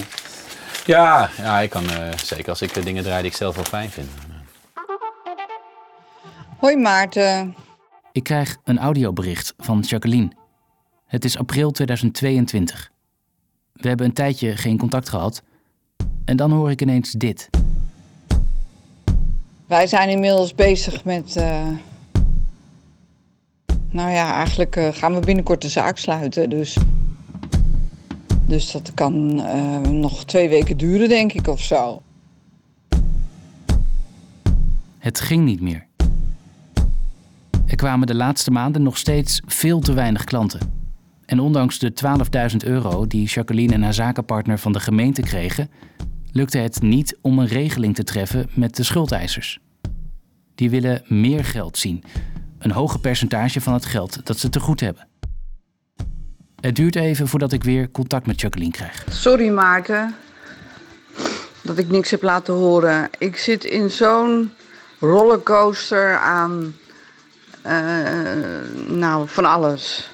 Ja, 0.87 1.31
ja 1.37 1.61
ik 1.61 1.71
kan 1.71 1.91
eh, 1.91 2.17
zeker 2.17 2.49
als 2.49 2.62
ik 2.62 2.77
eh, 2.77 2.85
dingen 2.85 3.03
draai 3.03 3.23
die 3.23 3.31
ik 3.31 3.37
zelf 3.37 3.55
wel 3.55 3.65
fijn 3.65 3.91
vind. 3.91 4.09
Hoi 6.59 6.77
Maarten. 6.77 7.55
Ik 8.12 8.23
krijg 8.23 8.57
een 8.65 8.79
audiobericht 8.79 9.55
van 9.59 9.81
Jacqueline. 9.81 10.31
Het 11.07 11.25
is 11.25 11.39
april 11.39 11.71
2022. 11.71 12.91
We 13.73 13.89
hebben 13.89 14.07
een 14.07 14.12
tijdje 14.12 14.57
geen 14.57 14.79
contact 14.79 15.09
gehad. 15.09 15.43
En 16.25 16.37
dan 16.37 16.53
hoor 16.53 16.71
ik 16.71 16.81
ineens 16.83 17.11
dit. 17.12 17.51
Wij 19.67 19.87
zijn 19.87 20.09
inmiddels 20.09 20.55
bezig 20.55 21.05
met. 21.05 21.37
eh, 21.37 21.67
nou 23.91 24.11
ja, 24.11 24.35
eigenlijk 24.35 24.81
gaan 24.93 25.15
we 25.15 25.21
binnenkort 25.21 25.62
de 25.62 25.69
zaak 25.69 25.99
sluiten. 25.99 26.51
Dus, 26.51 26.77
dus 28.52 28.73
dat 28.73 28.94
kan 28.94 29.42
eh, 29.42 29.80
nog 29.80 30.25
twee 30.25 30.49
weken 30.49 30.76
duren, 30.76 31.09
denk 31.09 31.32
ik, 31.32 31.47
of 31.47 31.61
zo. 31.61 32.02
Het 34.99 35.21
ging 35.21 35.44
niet 35.44 35.61
meer. 35.61 35.87
Er 37.66 37.76
kwamen 37.76 38.06
de 38.06 38.14
laatste 38.14 38.50
maanden 38.50 38.82
nog 38.82 38.99
steeds 38.99 39.40
veel 39.47 39.80
te 39.80 39.92
weinig 39.92 40.24
klanten. 40.24 40.61
En 41.27 41.40
ondanks 41.40 41.79
de 41.79 41.92
12.000 42.50 42.57
euro 42.57 43.07
die 43.07 43.27
Jacqueline 43.27 43.72
en 43.72 43.83
haar 43.83 43.94
zakenpartner 43.94 44.59
van 44.59 44.72
de 44.72 44.81
gemeente 44.81 45.22
kregen, 45.22 45.70
lukte 46.33 46.59
het 46.59 46.83
niet 46.83 47.18
om 47.20 47.38
een 47.38 47.46
regeling 47.46 47.94
te 47.94 48.05
treffen 48.05 48.48
met 48.55 48.77
de 48.77 48.83
schuldeisers. 48.83 49.59
Die 50.55 50.70
willen 50.70 51.03
meer 51.07 51.44
geld 51.44 51.79
zien, 51.79 52.05
een 52.59 52.72
hoger 52.72 53.00
percentage 53.00 53.61
van 53.61 53.72
het 53.72 53.85
geld 53.85 54.27
dat 54.27 54.38
ze 54.38 54.48
te 54.48 54.61
goed 54.61 54.81
hebben. 54.81 55.07
Het 56.62 56.77
duurt 56.77 56.96
even 56.96 57.29
voordat 57.29 57.53
ik 57.53 57.64
weer 57.64 57.90
contact 57.90 58.27
met 58.27 58.40
Jacqueline 58.40 58.72
krijg. 58.72 59.05
Sorry 59.11 59.48
Maarten 59.48 60.14
dat 61.62 61.79
ik 61.79 61.88
niks 61.88 62.11
heb 62.11 62.22
laten 62.22 62.55
horen. 62.55 63.11
Ik 63.18 63.37
zit 63.37 63.64
in 63.64 63.90
zo'n 63.90 64.53
rollercoaster 65.01 66.16
aan. 66.16 66.77
eh, 67.62 67.81
nou, 68.87 69.29
van 69.29 69.44
alles. 69.44 70.11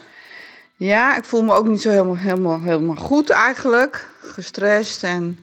Ja, 0.76 1.16
ik 1.16 1.24
voel 1.24 1.42
me 1.42 1.54
ook 1.54 1.66
niet 1.66 1.82
zo 1.82 1.90
helemaal, 1.90 2.16
helemaal, 2.16 2.61
helemaal 2.61 2.96
goed 2.96 3.30
eigenlijk. 3.30 4.08
Gestrest 4.20 5.04
en 5.04 5.22
een 5.22 5.38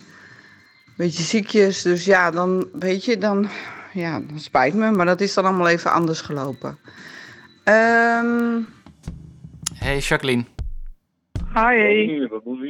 beetje 0.96 1.24
ziekjes. 1.24 1.82
Dus 1.82 2.06
ja, 2.06 2.32
dan 2.32 2.68
weet 2.74 3.06
je, 3.06 3.18
dan, 3.18 3.50
ja, 3.94 4.20
dat 4.20 4.42
spijt 4.42 4.74
me. 4.74 4.92
Maar 4.92 5.06
dat 5.06 5.22
is 5.22 5.34
dan 5.34 5.46
allemaal 5.46 5.68
even 5.68 5.92
anders 5.92 6.22
gelopen. 6.22 6.78
Ehm 7.64 8.62
Hey 9.74 9.98
Jacqueline, 10.00 10.46
Hi. 11.56 12.24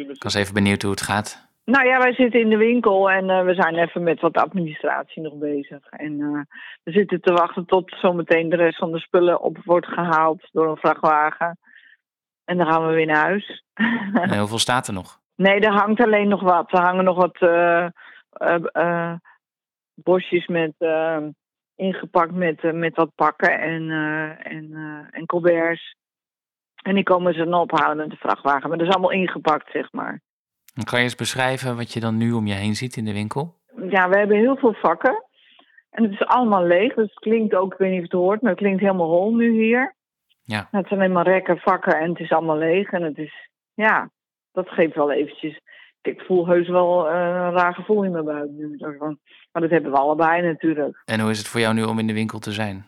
ik 0.10 0.24
was 0.24 0.34
even 0.34 0.54
benieuwd 0.54 0.82
hoe 0.82 0.92
het 0.92 1.02
gaat. 1.02 1.48
Nou 1.66 1.86
ja, 1.86 1.98
wij 1.98 2.14
zitten 2.14 2.40
in 2.40 2.50
de 2.50 2.58
winkel 2.58 3.12
en 3.12 3.30
eh, 3.30 3.46
we 3.46 3.54
zijn 3.54 3.76
even 3.76 4.04
met 4.04 4.22
wat 4.22 4.38
administratie 4.38 5.22
nog 5.22 5.34
bezig. 5.34 5.86
En 5.90 6.22
eh, 6.22 6.42
we 6.84 6.92
zitten 6.92 7.22
te 7.22 7.34
wachten 7.34 7.66
tot 7.66 7.96
zometeen 8.02 8.50
de 8.50 8.56
rest 8.56 8.78
van 8.78 8.92
de 8.92 9.00
spullen 9.00 9.42
op 9.42 9.58
wordt 9.64 9.88
gehaald 9.88 10.50
door 10.52 10.70
een 10.70 10.78
vrachtwagen. 10.78 11.58
En 12.46 12.58
dan 12.58 12.68
gaan 12.68 12.88
we 12.88 12.94
weer 12.94 13.06
naar 13.06 13.26
huis. 13.26 13.64
En 14.14 14.38
hoeveel 14.40 14.60
staat 14.60 14.88
er 14.88 14.94
nog? 14.94 15.20
Nee, 15.36 15.60
er 15.60 15.74
hangt 15.74 16.02
alleen 16.02 16.28
nog 16.28 16.42
wat. 16.42 16.72
Er 16.72 16.82
hangen 16.82 17.04
nog 17.04 17.16
wat 17.16 17.38
eh, 18.32 19.14
bosjes 19.94 20.48
met, 20.48 20.74
ingepakt 21.76 22.32
met, 22.32 22.74
met 22.74 22.96
wat 22.96 23.16
pakken 23.16 23.60
en, 23.60 23.90
eh, 23.90 24.52
en, 24.52 24.70
eh, 24.74 25.20
en 25.20 25.26
colberts. 25.26 25.96
En 26.88 26.96
die 26.96 27.04
komen 27.04 27.34
ze 27.34 27.44
dan 27.44 27.54
ophalen 27.54 27.98
met 27.98 28.10
de 28.10 28.16
vrachtwagen. 28.16 28.70
Maar 28.70 28.78
dat 28.78 28.88
is 28.88 28.94
allemaal 28.94 29.12
ingepakt, 29.12 29.72
zeg 29.72 29.92
maar. 29.92 30.22
Dan 30.74 30.84
kan 30.84 31.00
je 31.00 31.06
eens 31.06 31.16
beschrijven 31.16 31.76
wat 31.76 31.94
je 31.94 32.00
dan 32.00 32.18
nu 32.18 32.32
om 32.32 32.48
je 32.48 32.54
heen 32.54 32.76
ziet 32.76 32.98
in 32.98 33.06
de 33.06 33.14
winkel? 33.14 33.56
Ja, 33.90 34.10
we 34.10 34.18
hebben 34.18 34.38
heel 34.38 34.56
veel 34.56 34.74
vakken. 34.74 35.24
En 35.90 36.04
het 36.04 36.12
is 36.12 36.26
allemaal 36.26 36.64
leeg. 36.64 36.94
Dus 36.94 37.10
het 37.10 37.20
klinkt 37.20 37.56
ook, 37.56 37.74
ik 37.74 37.80
weet 37.80 37.90
niet 37.90 38.02
of 38.02 38.06
je 38.06 38.18
het 38.18 38.26
hoort, 38.26 38.42
maar 38.42 38.52
het 38.52 38.60
klinkt 38.60 38.82
helemaal 38.82 39.10
hol 39.10 39.36
nu 39.36 39.52
hier. 39.52 39.96
Ja. 40.44 40.56
Nou, 40.56 40.68
het 40.84 40.88
zijn 40.88 41.00
alleen 41.00 41.12
maar 41.12 41.28
rekken, 41.28 41.58
vakken 41.58 42.00
en 42.00 42.10
het 42.10 42.20
is 42.20 42.32
allemaal 42.32 42.58
leeg. 42.58 42.92
En 42.92 43.02
het 43.02 43.18
is, 43.18 43.50
ja, 43.74 44.10
dat 44.52 44.70
geeft 44.70 44.96
wel 44.96 45.12
eventjes. 45.12 45.60
Ik 46.02 46.22
voel 46.22 46.48
heus 46.48 46.68
wel 46.68 47.10
eh, 47.10 47.14
een 47.14 47.52
raar 47.52 47.74
gevoel 47.74 48.04
in 48.04 48.12
mijn 48.12 48.26
buik 48.26 48.50
nu. 48.50 48.76
Maar 49.52 49.62
dat 49.62 49.70
hebben 49.70 49.92
we 49.92 49.98
allebei 49.98 50.42
natuurlijk. 50.42 51.02
En 51.06 51.20
hoe 51.20 51.30
is 51.30 51.38
het 51.38 51.48
voor 51.48 51.60
jou 51.60 51.74
nu 51.74 51.84
om 51.84 52.00
in 52.00 52.08
de 52.08 52.14
winkel 52.14 52.40
te 52.40 52.52
zijn? 52.52 52.86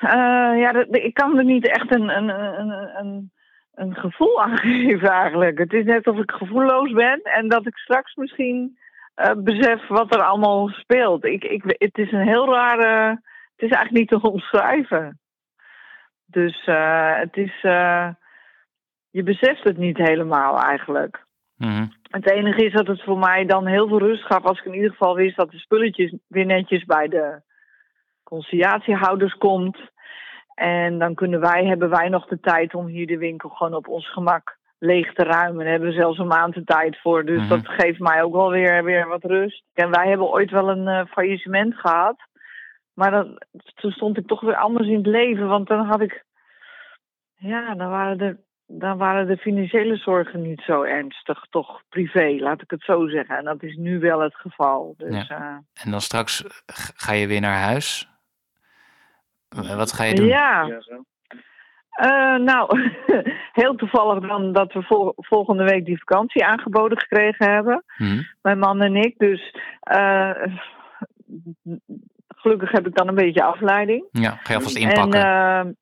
Eh, 0.00 0.60
ja, 0.60 0.84
ik 0.90 1.14
kan 1.14 1.38
er 1.38 1.44
niet 1.44 1.68
echt 1.68 1.94
een, 1.94 2.08
een, 2.16 2.28
een, 2.28 2.70
een, 2.98 3.32
een 3.74 3.94
gevoel 3.94 4.42
aan 4.42 4.58
geven 4.66 5.08
eigenlijk. 5.08 5.58
Het 5.58 5.72
is 5.72 5.84
net 5.84 6.06
of 6.06 6.18
ik 6.18 6.30
gevoelloos 6.30 6.92
ben 6.92 7.20
en 7.22 7.48
dat 7.48 7.66
ik 7.66 7.76
straks 7.76 8.14
misschien 8.14 8.78
eh, 9.14 9.32
besef 9.36 9.86
wat 9.88 10.14
er 10.14 10.22
allemaal 10.22 10.68
speelt. 10.68 11.24
Ik, 11.24 11.44
ik, 11.44 11.62
het 11.66 11.98
is 11.98 12.12
een 12.12 12.28
heel 12.28 12.54
rare... 12.54 13.08
Het 13.56 13.70
is 13.70 13.76
eigenlijk 13.76 13.90
niet 13.90 14.22
te 14.22 14.30
omschrijven. 14.30 15.18
Dus 16.26 16.64
eh, 16.64 17.16
het 17.16 17.36
is... 17.36 17.60
je 19.10 19.22
beseft 19.22 19.64
het 19.64 19.76
niet 19.76 19.96
helemaal 19.96 20.62
eigenlijk. 20.62 21.24
Mhm. 21.56 21.86
Het 22.10 22.30
enige 22.30 22.64
is 22.64 22.72
dat 22.72 22.86
het 22.86 23.02
voor 23.02 23.18
mij 23.18 23.46
dan 23.46 23.66
heel 23.66 23.88
veel 23.88 23.98
rust 23.98 24.24
gaf 24.24 24.44
als 24.44 24.58
ik 24.58 24.64
in 24.64 24.74
ieder 24.74 24.90
geval 24.90 25.14
wist 25.14 25.36
dat 25.36 25.50
de 25.50 25.58
spulletjes 25.58 26.14
weer 26.26 26.46
netjes 26.46 26.84
bij 26.84 27.08
de 27.08 27.42
conciliatiehouders 28.30 29.34
komt. 29.34 29.78
En 30.54 30.98
dan 30.98 31.14
kunnen 31.14 31.40
wij, 31.40 31.64
hebben 31.66 31.90
wij 31.90 32.08
nog 32.08 32.26
de 32.26 32.40
tijd 32.40 32.74
om 32.74 32.86
hier 32.86 33.06
de 33.06 33.18
winkel 33.18 33.48
gewoon 33.48 33.74
op 33.74 33.88
ons 33.88 34.12
gemak 34.12 34.58
leeg 34.78 35.12
te 35.12 35.24
ruimen. 35.24 35.58
Daar 35.62 35.70
hebben 35.72 35.88
we 35.88 35.94
zelfs 35.94 36.18
een 36.18 36.26
maand 36.26 36.54
de 36.54 36.64
tijd 36.64 37.00
voor. 37.00 37.24
Dus 37.24 37.38
Mhm. 37.40 37.48
dat 37.48 37.68
geeft 37.68 37.98
mij 37.98 38.22
ook 38.22 38.32
wel 38.34 38.50
weer, 38.50 38.84
weer 38.84 39.08
wat 39.08 39.24
rust. 39.24 39.64
En 39.74 39.90
wij 39.90 40.08
hebben 40.08 40.30
ooit 40.30 40.50
wel 40.50 40.68
een 40.70 40.88
eh, 40.88 41.06
faillissement 41.06 41.74
gehad. 41.74 42.16
Maar 42.94 43.10
dat, 43.10 43.46
toen 43.74 43.90
stond 43.90 44.18
ik 44.18 44.26
toch 44.26 44.40
weer 44.40 44.56
anders 44.56 44.88
in 44.88 44.96
het 44.96 45.06
leven. 45.06 45.48
Want 45.48 45.68
dan 45.68 45.86
had 45.86 46.00
ik... 46.00 46.24
Ja, 47.36 47.74
dan 47.74 47.90
waren 47.90 48.18
de, 48.18 48.36
dan 48.66 48.98
waren 48.98 49.26
de 49.26 49.36
financiële 49.36 49.96
zorgen 49.96 50.42
niet 50.42 50.60
zo 50.60 50.82
ernstig. 50.82 51.44
Toch 51.50 51.82
privé, 51.88 52.36
laat 52.38 52.62
ik 52.62 52.70
het 52.70 52.82
zo 52.82 53.08
zeggen. 53.08 53.36
En 53.36 53.44
dat 53.44 53.62
is 53.62 53.76
nu 53.76 53.98
wel 53.98 54.20
het 54.20 54.34
geval. 54.34 54.94
Dus, 54.96 55.28
eh, 55.28 55.56
En 55.82 55.90
dan 55.90 56.00
straks 56.00 56.44
ga 56.96 57.12
je 57.12 57.26
weer 57.26 57.40
naar 57.40 57.58
huis. 57.58 58.09
W- 59.56 59.76
Wat 59.76 59.92
ga 59.92 60.04
je 60.04 60.14
doen? 60.14 60.26
Ja. 60.26 60.80
Uh, 62.00 62.36
nou, 62.36 62.80
heel 63.60 63.74
toevallig 63.74 64.28
dan 64.28 64.52
dat 64.52 64.72
we 64.72 64.82
vol 64.82 65.12
volgende 65.16 65.64
week 65.64 65.84
die 65.84 65.98
vakantie 65.98 66.44
aangeboden 66.44 66.98
gekregen 66.98 67.50
hebben. 67.50 67.84
Hmm. 67.96 68.26
Mijn 68.42 68.58
man 68.58 68.80
en 68.80 68.96
ik. 68.96 69.18
Dus 69.18 69.54
uh, 69.92 70.30
gelukkig 72.28 72.70
heb 72.70 72.86
ik 72.86 72.94
dan 72.94 73.08
een 73.08 73.14
beetje 73.14 73.42
afleiding. 73.42 74.08
Ja, 74.10 74.30
ga 74.30 74.52
je 74.52 74.54
alvast 74.54 74.76
inpakken. 74.76 75.24
En, 75.24 75.76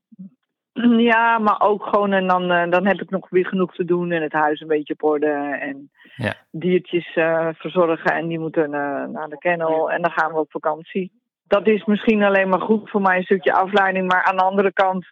uh, 0.74 0.98
ja, 1.12 1.38
maar 1.38 1.61
ook 1.61 1.85
gewoon, 1.85 2.12
en 2.12 2.26
dan, 2.26 2.70
dan 2.70 2.87
heb 2.87 3.00
ik 3.00 3.11
nog 3.11 3.28
weer 3.28 3.46
genoeg 3.46 3.74
te 3.74 3.85
doen 3.85 4.11
en 4.11 4.22
het 4.22 4.33
huis 4.33 4.61
een 4.61 4.66
beetje 4.66 4.92
op 4.92 5.02
orde. 5.02 5.59
En 5.61 5.90
ja. 6.16 6.35
diertjes 6.50 7.12
verzorgen 7.52 8.12
en 8.12 8.26
die 8.26 8.38
moeten 8.38 8.70
naar 8.70 9.28
de 9.28 9.38
kennel. 9.38 9.90
En 9.90 10.02
dan 10.02 10.11
gaan 10.11 10.33
we 10.33 10.38
op 10.38 10.50
vakantie. 10.50 11.12
Dat 11.49 11.67
is 11.67 11.85
misschien 11.85 12.23
alleen 12.23 12.49
maar 12.49 12.61
goed 12.61 12.91
voor 12.91 13.01
mij, 13.01 13.17
een 13.17 13.23
stukje 13.23 13.53
afleiding. 13.53 14.09
Maar 14.09 14.25
aan 14.25 14.37
de 14.37 14.43
andere 14.43 14.73
kant 14.73 15.07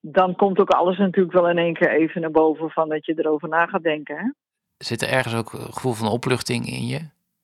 dan 0.00 0.36
komt 0.36 0.58
ook 0.58 0.70
alles 0.70 0.98
natuurlijk 0.98 1.34
wel 1.34 1.48
in 1.48 1.58
één 1.58 1.74
keer 1.74 1.90
even 1.90 2.20
naar 2.20 2.30
boven 2.30 2.70
van 2.70 2.88
dat 2.88 3.06
je 3.06 3.14
erover 3.16 3.48
na 3.48 3.66
gaat 3.66 3.82
denken. 3.82 4.16
Hè? 4.16 4.30
Zit 4.76 5.02
er 5.02 5.08
ergens 5.08 5.36
ook 5.36 5.52
een 5.52 5.72
gevoel 5.72 5.92
van 5.92 6.08
opluchting 6.08 6.66
in 6.66 6.86
je? 6.86 7.00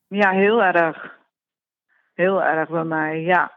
Ja, 0.08 0.30
heel 0.30 0.62
erg. 0.62 1.20
Heel 2.14 2.42
erg 2.42 2.68
bij 2.68 2.84
mij, 2.84 3.20
ja. 3.20 3.52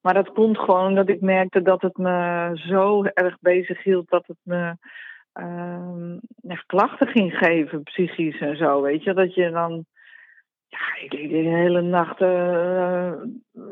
Maar 0.00 0.14
dat 0.14 0.32
komt 0.32 0.58
gewoon 0.58 0.86
omdat 0.86 1.08
ik 1.08 1.20
merkte 1.20 1.62
dat 1.62 1.82
het 1.82 1.96
me 1.96 2.50
zo 2.54 3.04
erg 3.04 3.36
bezig 3.40 3.82
hield 3.82 4.08
dat 4.08 4.26
het 4.26 4.38
me 4.42 4.76
uh, 5.40 6.50
echt 6.52 6.66
klachten 6.66 7.06
ging 7.06 7.32
geven, 7.32 7.82
psychisch 7.82 8.40
en 8.40 8.56
zo. 8.56 8.80
Weet 8.82 9.02
je, 9.02 9.14
dat 9.14 9.34
je 9.34 9.50
dan 9.50 9.84
ja, 10.72 11.02
ik, 11.02 11.10
de 11.10 11.36
hele 11.36 11.80
nacht 11.80 12.20
uh, 12.20 13.12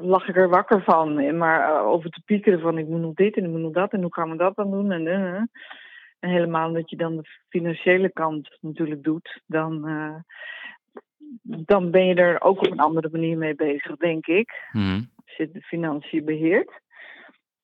lag 0.01 0.29
ik 0.29 0.37
er 0.37 0.49
wakker 0.49 0.83
van. 0.83 1.37
Maar 1.37 1.71
uh, 1.71 1.87
over 1.87 2.11
te 2.11 2.23
piekeren 2.25 2.61
van 2.61 2.79
ik 2.79 2.87
moet 2.87 3.01
nog 3.01 3.15
dit 3.15 3.37
en 3.37 3.45
ik 3.45 3.51
moet 3.51 3.61
nog 3.61 3.73
dat 3.73 3.93
en 3.93 4.03
hoe 4.03 4.15
gaan 4.15 4.31
we 4.31 4.37
dat 4.37 4.57
dan 4.57 4.71
doen? 4.71 4.91
En, 4.93 5.07
uh, 5.07 5.35
en 6.19 6.31
helemaal 6.31 6.69
omdat 6.69 6.91
je 6.91 6.97
dan 6.97 7.17
de 7.17 7.29
financiële 7.49 8.11
kant 8.13 8.59
natuurlijk 8.61 9.03
doet, 9.03 9.41
dan, 9.47 9.89
dan 11.43 11.91
ben 11.91 12.07
je 12.07 12.15
er 12.15 12.41
ook 12.43 12.59
op 12.59 12.71
een 12.71 12.81
andere 12.81 13.09
manier 13.13 13.39
mee 13.39 13.55
bezig, 13.55 13.97
denk 13.97 14.27
ik. 14.27 14.69
Mm. 14.73 15.11
Als 15.27 15.37
je 15.37 15.51
de 15.51 15.61
financiën 15.61 16.25
beheert. 16.25 16.81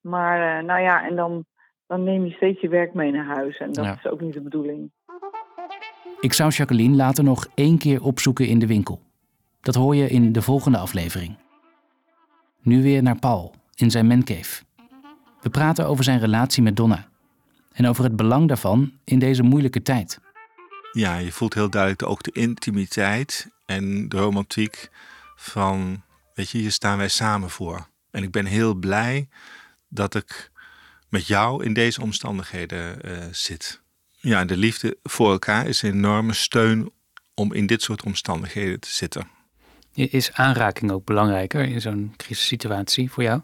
Maar 0.00 0.64
nou 0.64 0.80
ja, 0.80 1.06
en 1.06 1.16
dan, 1.16 1.44
dan 1.86 2.04
neem 2.04 2.24
je 2.24 2.32
steeds 2.32 2.60
je 2.60 2.68
werk 2.68 2.94
mee 2.94 3.12
naar 3.12 3.36
huis 3.36 3.58
en 3.58 3.72
dat 3.72 3.84
Ja. 3.84 3.94
is 3.94 4.06
ook 4.06 4.20
niet 4.20 4.32
de 4.32 4.42
bedoeling. 4.42 4.90
Ik 6.20 6.32
zou 6.32 6.50
Jacqueline 6.50 6.96
later 6.96 7.24
nog 7.24 7.46
één 7.54 7.78
keer 7.78 8.02
opzoeken 8.02 8.46
in 8.48 8.58
de 8.58 8.66
winkel. 8.66 9.05
Dat 9.66 9.74
hoor 9.74 9.96
je 9.96 10.08
in 10.08 10.32
de 10.32 10.42
volgende 10.42 10.78
aflevering. 10.78 11.36
Nu 12.62 12.82
weer 12.82 13.02
naar 13.02 13.18
Paul 13.18 13.54
in 13.74 13.90
zijn 13.90 14.06
mancave. 14.06 14.62
We 15.40 15.50
praten 15.50 15.86
over 15.86 16.04
zijn 16.04 16.18
relatie 16.18 16.62
met 16.62 16.76
Donna 16.76 17.08
en 17.72 17.86
over 17.86 18.04
het 18.04 18.16
belang 18.16 18.48
daarvan 18.48 18.92
in 19.04 19.18
deze 19.18 19.42
moeilijke 19.42 19.82
tijd. 19.82 20.20
Ja, 20.92 21.16
je 21.16 21.32
voelt 21.32 21.54
heel 21.54 21.70
duidelijk 21.70 22.02
ook 22.02 22.22
de 22.22 22.30
intimiteit 22.32 23.50
en 23.64 24.08
de 24.08 24.16
romantiek 24.16 24.88
van, 25.36 26.02
weet 26.34 26.50
je, 26.50 26.58
hier 26.58 26.72
staan 26.72 26.98
wij 26.98 27.08
samen 27.08 27.50
voor. 27.50 27.88
En 28.10 28.22
ik 28.22 28.30
ben 28.30 28.44
heel 28.44 28.74
blij 28.74 29.28
dat 29.88 30.14
ik 30.14 30.50
met 31.08 31.26
jou 31.26 31.64
in 31.64 31.72
deze 31.72 32.02
omstandigheden 32.02 32.98
uh, 33.04 33.24
zit. 33.30 33.82
Ja, 34.10 34.44
de 34.44 34.56
liefde 34.56 34.98
voor 35.02 35.30
elkaar 35.30 35.66
is 35.66 35.82
een 35.82 35.92
enorme 35.92 36.32
steun 36.32 36.90
om 37.34 37.52
in 37.52 37.66
dit 37.66 37.82
soort 37.82 38.02
omstandigheden 38.02 38.80
te 38.80 38.90
zitten. 38.90 39.34
Is 39.96 40.32
aanraking 40.32 40.90
ook 40.90 41.04
belangrijker 41.04 41.64
in 41.64 41.80
zo'n 41.80 42.14
crisissituatie 42.16 43.10
voor 43.10 43.22
jou? 43.22 43.40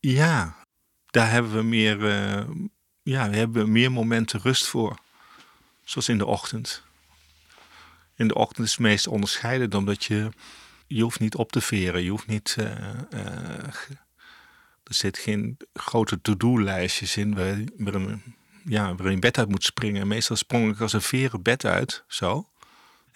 Ja, 0.00 0.56
daar 1.06 1.30
hebben 1.30 1.52
we 1.52 1.62
meer, 1.62 1.98
uh, 1.98 2.48
ja, 3.02 3.30
we 3.30 3.36
hebben 3.36 3.72
meer 3.72 3.92
momenten 3.92 4.40
rust 4.40 4.66
voor. 4.66 4.98
Zoals 5.84 6.08
in 6.08 6.18
de 6.18 6.26
ochtend. 6.26 6.82
In 8.14 8.28
de 8.28 8.34
ochtend 8.34 8.66
is 8.66 8.72
het 8.72 8.80
meest 8.80 9.06
onderscheidend, 9.06 9.74
omdat 9.74 10.04
je, 10.04 10.30
je 10.86 11.02
hoeft 11.02 11.20
niet 11.20 11.34
op 11.34 11.52
te 11.52 11.60
veren. 11.60 12.02
Je 12.02 12.10
hoeft 12.10 12.26
niet, 12.26 12.56
uh, 12.60 12.66
uh, 13.14 13.22
er 14.82 14.94
zit 14.94 15.18
geen 15.18 15.56
grote 15.72 16.20
to-do-lijstjes 16.20 17.16
in 17.16 17.34
waarin, 17.76 18.22
ja, 18.64 18.94
waarin 18.94 19.14
je 19.14 19.18
bed 19.18 19.38
uit 19.38 19.48
moet 19.48 19.64
springen. 19.64 20.08
Meestal 20.08 20.36
sprong 20.36 20.72
ik 20.72 20.80
als 20.80 20.92
een 20.92 21.02
veren 21.02 21.42
bed 21.42 21.64
uit, 21.64 22.04
zo. 22.08 22.49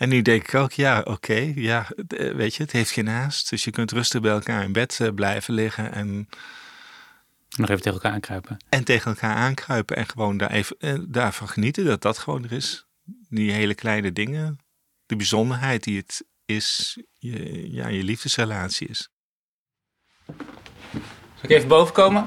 En 0.05 0.11
nu 0.11 0.23
denk 0.23 0.43
ik 0.43 0.55
ook, 0.55 0.73
ja, 0.73 0.99
oké, 0.99 1.11
okay, 1.11 1.53
ja, 1.57 1.87
weet 2.37 2.55
je, 2.55 2.63
het 2.63 2.73
heeft 2.73 2.91
geen 2.91 3.09
haast. 3.09 3.51
Dus 3.51 3.65
je 3.65 3.71
kunt 3.71 3.93
rustig 3.93 4.21
bij 4.21 4.33
elkaar 4.33 4.63
in 4.65 4.73
bed 4.73 4.99
uh, 5.03 5.09
blijven 5.15 5.55
liggen 5.55 5.93
en... 5.93 6.29
Nog 7.57 7.69
even 7.69 7.83
tegen 7.83 7.93
elkaar 7.93 8.13
aankruipen. 8.13 8.57
En 8.69 8.85
tegen 8.85 9.11
elkaar 9.11 9.35
aankruipen 9.35 9.97
en 9.97 10.07
gewoon 10.09 10.37
daar 10.37 10.51
even, 10.51 10.77
eh, 10.79 10.95
daarvan 11.09 11.49
genieten 11.49 11.85
dat 11.85 12.03
dat 12.03 12.19
gewoon 12.19 12.45
er 12.45 12.53
is. 12.53 12.87
Die 13.29 13.53
hele 13.53 13.75
kleine 13.75 14.13
dingen, 14.13 14.59
de 15.07 15.17
bijzonderheid 15.17 15.85
die 15.85 15.97
het 15.97 16.25
is, 16.45 16.99
je, 17.19 17.73
ja, 17.73 17.89
je 17.89 18.03
liefdesrelatie 18.03 18.89
is. 18.89 19.11
Zal 20.27 21.43
ik 21.43 21.51
even 21.51 21.69
boven 21.69 21.95
komen? 21.95 22.27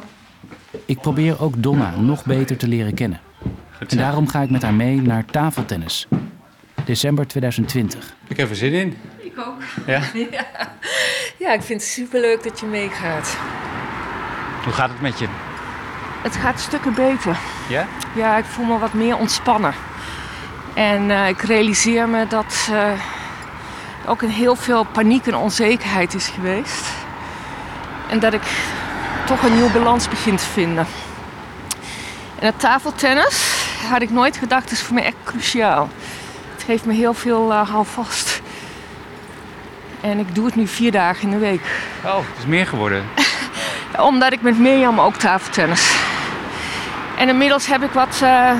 Ik 0.86 1.02
probeer 1.02 1.42
ook 1.42 1.63
Donna 1.63 1.96
nog 1.96 2.26
beter 2.26 2.58
te 2.58 2.68
leren 2.68 2.94
kennen. 2.94 3.22
En 3.88 3.98
daarom 3.98 4.28
ga 4.28 4.42
ik 4.42 4.50
met 4.50 4.62
haar 4.62 4.74
mee 4.74 5.02
naar 5.02 5.26
tafeltennis. 5.26 6.08
December 6.88 7.28
2020. 7.28 8.13
Ik 8.28 8.38
heb 8.38 8.50
er 8.50 8.56
zin 8.56 8.73
in. 8.73 8.97
Ik 9.17 9.34
ook. 9.39 9.62
Ja? 9.86 10.02
ja. 10.32 10.45
Ja, 11.38 11.54
ik 11.54 11.62
vind 11.62 11.82
het 11.82 11.89
superleuk 11.89 12.43
dat 12.43 12.60
je 12.60 12.65
meegaat. 12.65 13.38
Hoe 14.63 14.73
gaat 14.73 14.89
het 14.89 15.02
met 15.02 15.19
je? 15.19 15.28
Het 16.21 16.36
gaat 16.36 16.60
stukken 16.60 16.93
beter. 16.93 17.38
Ja? 17.69 17.88
Ja, 18.15 18.38
ik 18.38 18.45
voel 18.45 18.65
me 18.65 18.78
wat 18.78 18.93
meer 18.93 19.17
ontspannen. 19.17 19.73
En 20.73 21.10
uh, 21.10 21.28
ik 21.28 21.41
realiseer 21.41 22.10
me 22.10 22.28
dat 22.28 22.67
uh, 22.71 22.91
ook 24.06 24.21
een 24.21 24.30
heel 24.30 24.56
veel 24.56 24.84
paniek 24.84 25.28
en 25.28 25.36
onzekerheid 25.36 26.13
is 26.13 26.28
geweest. 26.28 26.86
En 28.10 28.19
dat 28.19 28.34
ik 28.34 28.43
toch 29.26 29.43
een 29.43 29.54
nieuwe 29.54 29.71
balans 29.71 30.10
begin 30.10 30.36
te 30.36 30.45
vinden. 30.45 30.88
En 32.39 32.45
het 32.45 32.60
tafeltennis 32.60 33.65
had 33.89 34.02
ik 34.02 34.10
nooit 34.10 34.38
gedacht, 34.38 34.71
is 34.71 34.82
voor 34.82 34.93
mij 34.93 35.04
echt 35.04 35.15
cruciaal. 35.23 35.89
Geeft 36.68 36.86
me 36.86 36.94
heel 36.94 37.14
veel 37.14 37.52
uh, 37.52 37.70
houvast. 37.70 38.42
En 40.02 40.20
ik 40.20 40.36
doe 40.36 40.46
het 40.46 40.56
nu 40.56 40.68
vier 40.68 40.92
dagen 40.92 41.24
in 41.24 41.30
de 41.30 41.38
week. 41.38 41.62
Oh, 42.06 42.16
het 42.16 42.38
is 42.38 42.46
meer 42.46 42.66
geworden. 42.66 43.04
Omdat 44.10 44.34
ik 44.34 44.42
met 44.42 44.60
Mirjam 44.60 45.00
ook 45.00 45.16
tafeltennis. 45.16 45.96
En 47.18 47.30
inmiddels 47.30 47.68
heb 47.68 47.84
ik 47.84 47.92
wat 47.92 48.20
uh, 48.24 48.52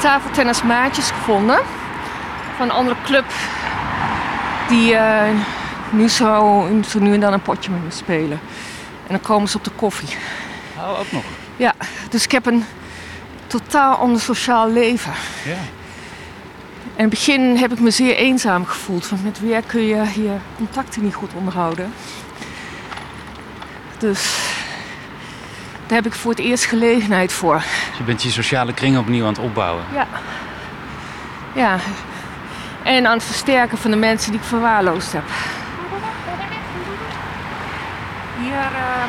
tafeltennismaatjes 0.00 1.10
gevonden. 1.10 1.58
Van 2.56 2.68
een 2.68 2.74
andere 2.74 2.96
club. 3.04 3.24
Die 4.68 4.92
uh, 4.92 5.22
nu 5.90 6.08
zo, 6.08 6.68
zo 6.88 6.98
nu 6.98 7.14
en 7.14 7.20
dan 7.20 7.32
een 7.32 7.42
potje 7.42 7.70
met 7.70 7.84
me 7.84 7.90
spelen. 7.90 8.40
En 9.06 9.08
dan 9.08 9.20
komen 9.20 9.48
ze 9.48 9.56
op 9.56 9.64
de 9.64 9.72
koffie. 9.76 10.16
Oh, 10.76 10.98
ook 10.98 11.12
nog? 11.12 11.24
Ja, 11.56 11.72
dus 12.08 12.24
ik 12.24 12.30
heb 12.30 12.46
een 12.46 12.64
totaal 13.46 13.96
ander 13.96 14.20
sociaal 14.20 14.70
leven. 14.70 15.12
Ja. 15.44 15.78
In 16.94 17.06
het 17.06 17.10
begin 17.10 17.56
heb 17.56 17.72
ik 17.72 17.80
me 17.80 17.90
zeer 17.90 18.16
eenzaam 18.16 18.66
gevoeld. 18.66 19.08
Want 19.08 19.24
met 19.24 19.40
werk 19.40 19.66
kun 19.66 19.80
je 19.80 19.96
je 19.96 20.36
contacten 20.56 21.02
niet 21.02 21.14
goed 21.14 21.32
onderhouden. 21.34 21.92
Dus 23.98 24.38
daar 25.86 25.96
heb 26.02 26.06
ik 26.06 26.18
voor 26.18 26.30
het 26.30 26.40
eerst 26.40 26.64
gelegenheid 26.64 27.32
voor. 27.32 27.54
Dus 27.88 27.98
je 27.98 28.04
bent 28.04 28.22
je 28.22 28.30
sociale 28.30 28.72
kring 28.72 28.98
opnieuw 28.98 29.22
aan 29.22 29.32
het 29.32 29.42
opbouwen. 29.42 29.84
Ja. 29.94 30.06
Ja. 31.52 31.78
En 32.82 33.06
aan 33.06 33.16
het 33.16 33.24
versterken 33.24 33.78
van 33.78 33.90
de 33.90 33.96
mensen 33.96 34.30
die 34.30 34.40
ik 34.40 34.46
verwaarloosd 34.46 35.12
heb. 35.12 35.24
Hier 38.40 38.70
uh, 38.72 39.04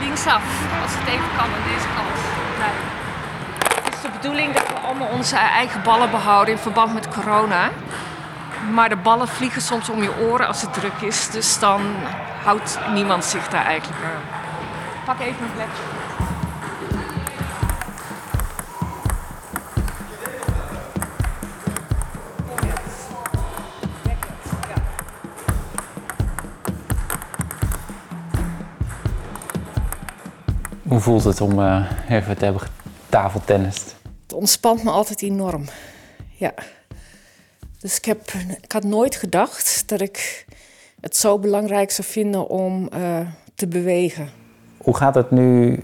linksaf, 0.00 0.42
als 0.82 0.92
het 0.94 1.08
even 1.08 1.28
kan, 1.36 1.44
aan 1.44 1.66
deze 1.72 1.86
kant. 1.96 2.18
Het 3.84 3.94
is 3.94 4.00
de 4.00 4.08
bedoeling 4.20 4.54
dat 4.54 4.61
allemaal 4.92 5.16
onze 5.16 5.36
eigen 5.36 5.82
ballen 5.82 6.10
behouden 6.10 6.54
in 6.54 6.60
verband 6.60 6.94
met 6.94 7.08
corona. 7.08 7.70
Maar 8.72 8.88
de 8.88 8.96
ballen 8.96 9.28
vliegen 9.28 9.62
soms 9.62 9.88
om 9.88 10.02
je 10.02 10.18
oren 10.30 10.46
als 10.46 10.62
het 10.62 10.72
druk 10.74 11.00
is. 11.00 11.30
Dus 11.30 11.58
dan 11.58 11.80
houdt 12.44 12.78
niemand 12.92 13.24
zich 13.24 13.48
daar 13.48 13.64
eigenlijk 13.64 14.02
aan. 14.04 14.22
Pak 15.04 15.20
even 15.20 15.44
een 15.44 15.52
plekje. 15.52 15.82
Hoe 30.82 31.00
voelt 31.00 31.24
het 31.24 31.40
om 31.40 31.58
uh, 31.58 31.90
even 32.08 32.38
te 32.38 32.44
hebben 32.44 32.62
getafeltennist? 33.06 34.01
Het 34.32 34.40
ontspant 34.40 34.82
me 34.84 34.90
altijd 34.90 35.22
enorm. 35.22 35.64
Ja. 36.38 36.54
Dus 37.78 37.96
ik, 37.96 38.04
heb, 38.04 38.30
ik 38.62 38.72
had 38.72 38.84
nooit 38.84 39.16
gedacht 39.16 39.88
dat 39.88 40.00
ik 40.00 40.46
het 41.00 41.16
zo 41.16 41.38
belangrijk 41.38 41.90
zou 41.90 42.08
vinden 42.08 42.48
om 42.48 42.88
uh, 42.94 43.18
te 43.54 43.68
bewegen. 43.68 44.30
Hoe 44.78 44.96
gaat 44.96 45.14
het 45.14 45.30
nu 45.30 45.80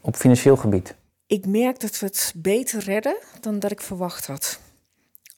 op 0.00 0.16
financieel 0.16 0.56
gebied? 0.56 0.94
ik 1.30 1.46
merk 1.46 1.80
dat 1.80 1.98
we 1.98 2.06
het 2.06 2.32
beter 2.36 2.84
redden 2.84 3.16
dan 3.40 3.58
dat 3.58 3.70
ik 3.70 3.80
verwacht 3.80 4.26
had. 4.26 4.60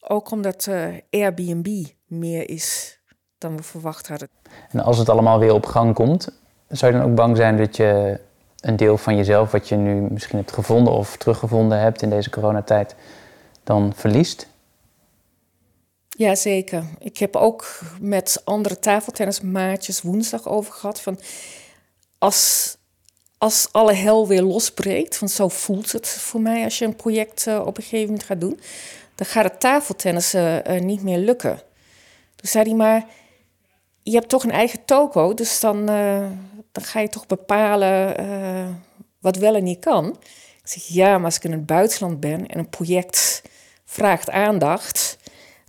Ook 0.01 0.31
omdat 0.31 0.67
uh, 0.67 0.85
Airbnb 1.11 1.87
meer 2.07 2.51
is 2.51 2.99
dan 3.39 3.57
we 3.57 3.63
verwacht 3.63 4.09
hadden. 4.09 4.29
En 4.71 4.81
als 4.81 4.99
het 4.99 5.09
allemaal 5.09 5.39
weer 5.39 5.53
op 5.53 5.67
gang 5.67 5.95
komt, 5.95 6.29
zou 6.69 6.93
je 6.93 6.99
dan 6.99 7.09
ook 7.09 7.15
bang 7.17 7.37
zijn 7.37 7.57
dat 7.57 7.77
je 7.77 8.21
een 8.63 8.77
deel 8.77 8.99
van 8.99 9.17
jezelf, 9.17 9.51
wat 9.51 9.69
je 9.69 9.77
nu 9.77 10.01
misschien 10.11 10.39
hebt 10.39 10.53
gevonden 10.53 10.93
of 10.93 11.17
teruggevonden 11.17 11.81
hebt 11.81 12.03
in 12.03 12.11
deze 12.11 12.31
coronatijd, 12.31 12.95
dan 13.65 13.93
verliest? 13.97 14.47
Jazeker. 16.09 16.85
Ik 16.99 17.19
heb 17.19 17.37
ook 17.37 17.81
met 18.01 18.43
andere 18.45 18.79
tafeltennismaatjes 18.79 20.03
woensdag 20.03 20.49
over 20.49 20.73
gehad 20.73 21.01
van 21.01 21.21
als, 22.19 22.77
als 23.39 23.69
alle 23.73 23.93
hel 23.93 24.29
weer 24.29 24.43
losbreekt, 24.43 25.19
want 25.19 25.33
zo 25.33 25.49
voelt 25.49 25.93
het 25.93 26.09
voor 26.09 26.41
mij 26.41 26.65
als 26.65 26.79
je 26.79 26.85
een 26.85 26.97
project 26.97 27.47
uh, 27.47 27.61
op 27.67 27.77
een 27.77 27.83
gegeven 27.83 28.07
moment 28.07 28.25
gaat 28.25 28.41
doen, 28.41 28.61
dan 29.15 29.27
gaat 29.27 29.45
het 29.45 29.61
tafeltennissen 29.61 30.71
uh, 30.71 30.81
niet 30.81 31.03
meer 31.03 31.19
lukken. 31.19 31.63
Toen 32.37 32.51
zei 32.51 32.65
hij 32.65 32.75
maar, 32.75 33.07
je 34.03 34.15
hebt 34.15 34.29
toch 34.29 34.45
een 34.45 34.51
eigen 34.51 34.85
toko, 34.85 35.35
dus 35.35 35.61
dan, 35.61 35.91
uh, 35.91 36.27
dan 36.73 36.85
ga 36.85 37.01
je 37.01 37.09
toch 37.09 37.27
bepalen 37.27 38.17
wat 39.21 39.37
wel 39.37 39.55
en 39.55 39.65
niet 39.65 39.79
kan. 39.79 40.09
Ik 40.63 40.69
zeg, 40.69 40.83
ja, 40.83 41.17
maar 41.17 41.25
als 41.25 41.37
ik 41.37 41.45
in 41.45 41.53
het 41.53 41.67
buitenland 41.67 42.21
ben 42.21 42.47
en 42.47 42.59
een 42.59 42.69
project 42.69 43.43
vraagt 43.85 44.31
aandacht, 44.31 45.19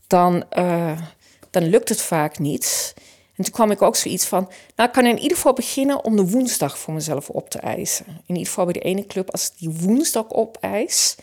dan, 0.07 0.43
uh, 0.57 1.01
dan 1.49 1.63
lukt 1.63 1.89
het 1.89 2.01
vaak 2.01 2.39
niet. 2.39 2.93
En 3.35 3.43
toen 3.43 3.53
kwam 3.53 3.71
ik 3.71 3.81
ook 3.81 3.95
zoiets 3.95 4.25
van, 4.25 4.49
nou 4.75 4.89
ik 4.89 4.95
kan 4.95 5.05
in 5.05 5.19
ieder 5.19 5.37
geval 5.37 5.53
beginnen 5.53 6.05
om 6.05 6.15
de 6.15 6.29
woensdag 6.29 6.77
voor 6.77 6.93
mezelf 6.93 7.29
op 7.29 7.49
te 7.49 7.59
eisen. 7.59 8.05
In 8.07 8.35
ieder 8.35 8.45
geval 8.45 8.65
bij 8.65 8.73
de 8.73 8.79
ene 8.79 9.05
club, 9.05 9.31
als 9.31 9.47
ik 9.47 9.57
die 9.57 9.69
woensdag 9.69 10.31
opeis 10.31 11.15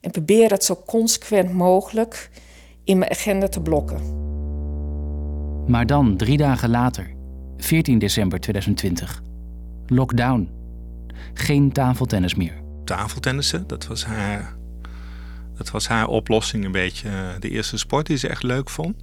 en 0.00 0.10
probeer 0.10 0.48
dat 0.48 0.64
zo 0.64 0.82
consequent 0.86 1.52
mogelijk 1.52 2.30
in 2.84 2.98
mijn 2.98 3.10
agenda 3.10 3.48
te 3.48 3.60
blokken. 3.60 4.22
Maar 5.66 5.86
dan, 5.86 6.16
drie 6.16 6.36
dagen 6.36 6.70
later, 6.70 7.14
14 7.56 7.98
december 7.98 8.40
2020, 8.40 9.22
lockdown. 9.86 10.53
Geen 11.34 11.72
tafeltennis 11.72 12.34
meer. 12.34 12.62
Tafeltennissen, 12.84 13.66
dat 13.66 13.86
was 13.86 14.04
haar 14.04 14.56
dat 15.56 15.70
was 15.70 15.88
haar 15.88 16.06
oplossing 16.06 16.64
een 16.64 16.72
beetje. 16.72 17.08
Eh, 17.08 17.28
de 17.38 17.50
eerste 17.50 17.76
sport 17.76 18.06
die 18.06 18.16
ze 18.16 18.28
echt 18.28 18.42
leuk 18.42 18.70
vond. 18.70 18.96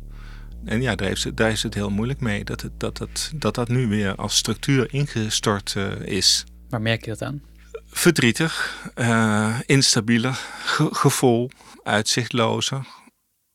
En 0.65 0.82
ja, 0.82 0.95
daar, 0.95 1.08
heeft 1.08 1.21
ze, 1.21 1.34
daar 1.34 1.52
is 1.52 1.63
het 1.63 1.74
heel 1.74 1.89
moeilijk 1.89 2.19
mee. 2.19 2.43
Dat, 2.43 2.62
het, 2.62 2.80
dat, 2.80 2.97
dat, 2.97 3.32
dat 3.36 3.56
dat 3.56 3.67
nu 3.67 3.88
weer 3.88 4.15
als 4.15 4.36
structuur 4.36 4.93
ingestort 4.93 5.74
uh, 5.78 6.00
is. 6.00 6.43
Waar 6.69 6.82
merk 6.82 7.06
je 7.06 7.12
dat 7.12 7.21
aan? 7.21 7.41
Verdrietig, 7.86 8.86
uh, 8.95 9.60
instabieler, 9.65 10.39
ge 10.65 10.89
gevoel, 10.91 11.50
uitzichtlozer. 11.84 12.88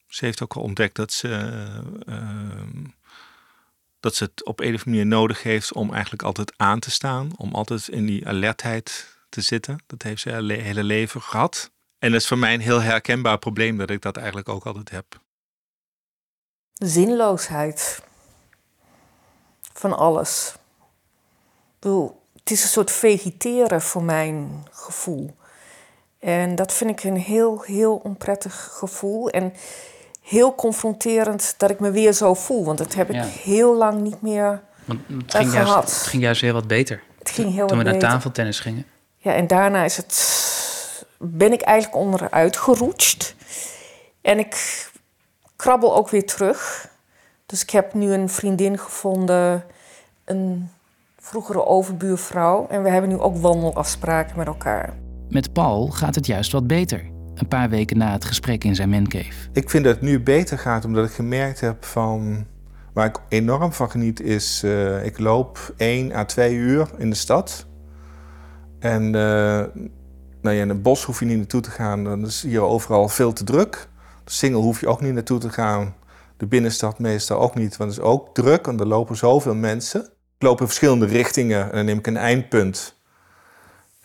Ze 0.07 0.25
heeft 0.25 0.42
ook 0.42 0.55
al 0.55 0.62
ontdekt 0.62 0.97
dat 0.97 1.12
ze, 1.12 1.29
uh, 2.09 2.16
dat 4.07 4.14
ze 4.14 4.25
het 4.25 4.45
op 4.45 4.61
een 4.61 4.75
of 4.75 4.87
andere 4.87 4.90
manier 4.90 5.07
nodig 5.07 5.42
heeft 5.42 5.73
om 5.73 5.92
eigenlijk 5.92 6.23
altijd 6.23 6.53
aan 6.57 6.79
te 6.79 6.90
staan. 6.90 7.31
Om 7.37 7.55
altijd 7.55 7.88
in 7.88 8.07
die 8.07 8.27
alertheid 8.29 9.16
te 9.29 9.40
zitten. 9.40 9.83
Dat 9.87 10.03
heeft 10.03 10.21
ze 10.21 10.31
haar 10.31 10.42
hele 10.42 10.83
leven 10.83 11.23
gehad. 11.23 11.71
En 11.99 12.11
dat 12.12 12.21
is 12.21 12.27
voor 12.27 12.38
mij 12.38 12.55
een 12.55 12.61
heel 12.61 12.83
herkenbaar 12.83 13.38
probleem 13.38 13.77
dat 13.77 13.90
ik 13.90 14.03
dat 14.03 14.16
eigenlijk 14.16 14.49
ook 14.49 14.66
altijd 14.66 14.90
heb. 14.90 15.21
Zinloosheid 16.73 18.03
van 19.73 19.97
alles. 19.97 20.55
Het 21.81 22.51
is 22.51 22.62
een 22.62 22.69
soort 22.69 22.90
vegeteren 22.90 23.83
voor 23.83 24.03
mijn 24.03 24.66
gevoel. 24.71 25.37
En 26.19 26.55
dat 26.55 26.73
vind 26.73 26.90
ik 26.90 27.05
een 27.05 27.16
heel, 27.16 27.62
heel 27.62 27.97
onprettig 27.97 28.69
gevoel. 28.73 29.31
En 29.31 29.53
heel 30.27 30.55
confronterend 30.55 31.55
dat 31.57 31.71
ik 31.71 31.81
me 31.81 31.91
weer 31.91 32.12
zo 32.12 32.35
voel. 32.35 32.65
Want 32.65 32.79
dat 32.79 32.95
heb 32.95 33.11
ik 33.11 33.23
heel 33.23 33.77
lang 33.77 34.01
niet 34.01 34.23
meer 34.23 34.62
want 34.85 35.01
het 35.09 35.35
ging 35.35 35.51
gehad. 35.51 35.67
Juist, 35.67 35.99
het 35.99 36.07
ging 36.07 36.23
juist 36.23 36.41
heel 36.41 36.53
wat 36.53 36.67
beter. 36.67 37.03
Het 37.19 37.31
ging 37.31 37.53
heel 37.53 37.67
Toen 37.67 37.79
we 37.79 37.85
naar 37.85 37.99
tafeltennis 37.99 38.61
gingen. 38.61 38.87
Ja, 39.17 39.33
en 39.33 39.47
daarna 39.47 39.85
is 39.85 39.97
het 39.97 40.45
ben 41.19 41.53
ik 41.53 41.61
eigenlijk 41.61 42.03
onderuit 42.03 42.57
geroetst. 42.57 43.35
En 44.21 44.39
ik 44.39 44.87
krabbel 45.57 45.97
ook 45.97 46.09
weer 46.09 46.27
terug. 46.27 46.89
Dus 47.47 47.62
ik 47.62 47.71
heb 47.71 47.95
nu 47.95 48.12
een 48.12 48.29
vriendin 48.29 48.79
gevonden, 48.79 49.65
een 50.25 50.71
vroegere 51.19 51.67
overbuurvrouw. 51.67 52.67
En 52.69 52.83
we 52.83 52.91
hebben 52.91 53.11
nu 53.11 53.19
ook 53.19 53.37
wandelafspraken 53.37 54.37
met 54.37 54.47
elkaar. 54.47 54.95
Met 55.29 55.53
Paul 55.53 55.87
gaat 55.87 56.15
het 56.15 56.27
juist 56.27 56.53
wat 56.53 56.67
beter. 56.67 57.15
Een 57.37 57.49
paar 57.49 57.68
weken 57.68 57.99
na 57.99 58.12
het 58.12 58.25
gesprek 58.25 58.64
in 58.64 58.75
zijn 58.75 58.90
mancave. 58.90 59.49
Ik 59.53 59.70
vind 59.70 59.85
dat 59.85 59.94
het 59.94 60.03
nu 60.03 60.20
beter 60.20 60.59
gaat 60.59 60.85
omdat 60.85 61.05
ik 61.05 61.12
gemerkt 61.12 61.61
heb 61.61 61.85
van... 61.85 62.46
Waar 62.92 63.07
ik 63.07 63.18
enorm 63.29 63.72
van 63.72 63.90
geniet 63.90 64.20
is, 64.20 64.62
uh, 64.64 65.05
ik 65.05 65.18
loop 65.18 65.75
1 65.77 66.12
à 66.12 66.25
2 66.25 66.55
uur 66.55 66.90
in 66.99 67.11
de 67.11 67.16
stad. 67.16 67.66
En 68.79 69.03
uh, 69.03 69.12
nou 70.40 70.57
ja, 70.57 70.62
in 70.62 70.68
het 70.68 70.83
bos 70.83 71.05
hoef 71.05 71.20
je 71.20 71.27
niet 71.27 71.37
naartoe 71.37 71.61
te 71.61 71.70
gaan, 71.70 72.05
dan 72.05 72.27
is 72.27 72.42
hier 72.42 72.61
overal 72.61 73.09
veel 73.09 73.33
te 73.33 73.44
druk. 73.44 73.88
De 74.25 74.33
Singel 74.33 74.62
hoef 74.62 74.81
je 74.81 74.88
ook 74.88 75.01
niet 75.01 75.14
naartoe 75.14 75.38
te 75.38 75.51
gaan. 75.51 75.94
De 76.37 76.46
binnenstad 76.46 76.99
meestal 76.99 77.40
ook 77.40 77.55
niet, 77.55 77.77
want 77.77 77.90
het 77.90 78.01
is 78.01 78.07
ook 78.07 78.35
druk, 78.35 78.66
want 78.66 78.81
er 78.81 78.87
lopen 78.87 79.16
zoveel 79.16 79.55
mensen. 79.55 80.01
Ik 80.38 80.42
loop 80.42 80.61
in 80.61 80.66
verschillende 80.66 81.07
richtingen 81.07 81.62
en 81.64 81.77
dan 81.77 81.85
neem 81.85 81.99
ik 81.99 82.07
een 82.07 82.16
eindpunt. 82.16 82.95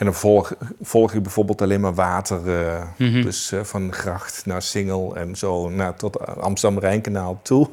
En 0.02 0.08
dan 0.08 0.16
volg, 0.16 0.54
volg 0.82 1.14
ik 1.14 1.24
bijvoorbeeld 1.24 1.62
alleen 1.62 1.82
maar 1.82 1.94
water. 1.94 2.48
Uh, 2.48 2.84
mm-hmm. 2.98 3.22
Dus 3.22 3.52
uh, 3.52 3.64
van 3.64 3.94
gracht 3.94 4.46
naar 4.46 4.62
Singel 4.62 5.16
en 5.16 5.36
zo 5.36 5.70
naar, 5.70 5.96
tot 5.96 6.38
Amsterdam-Rijnkanaal 6.38 7.40
toe. 7.42 7.70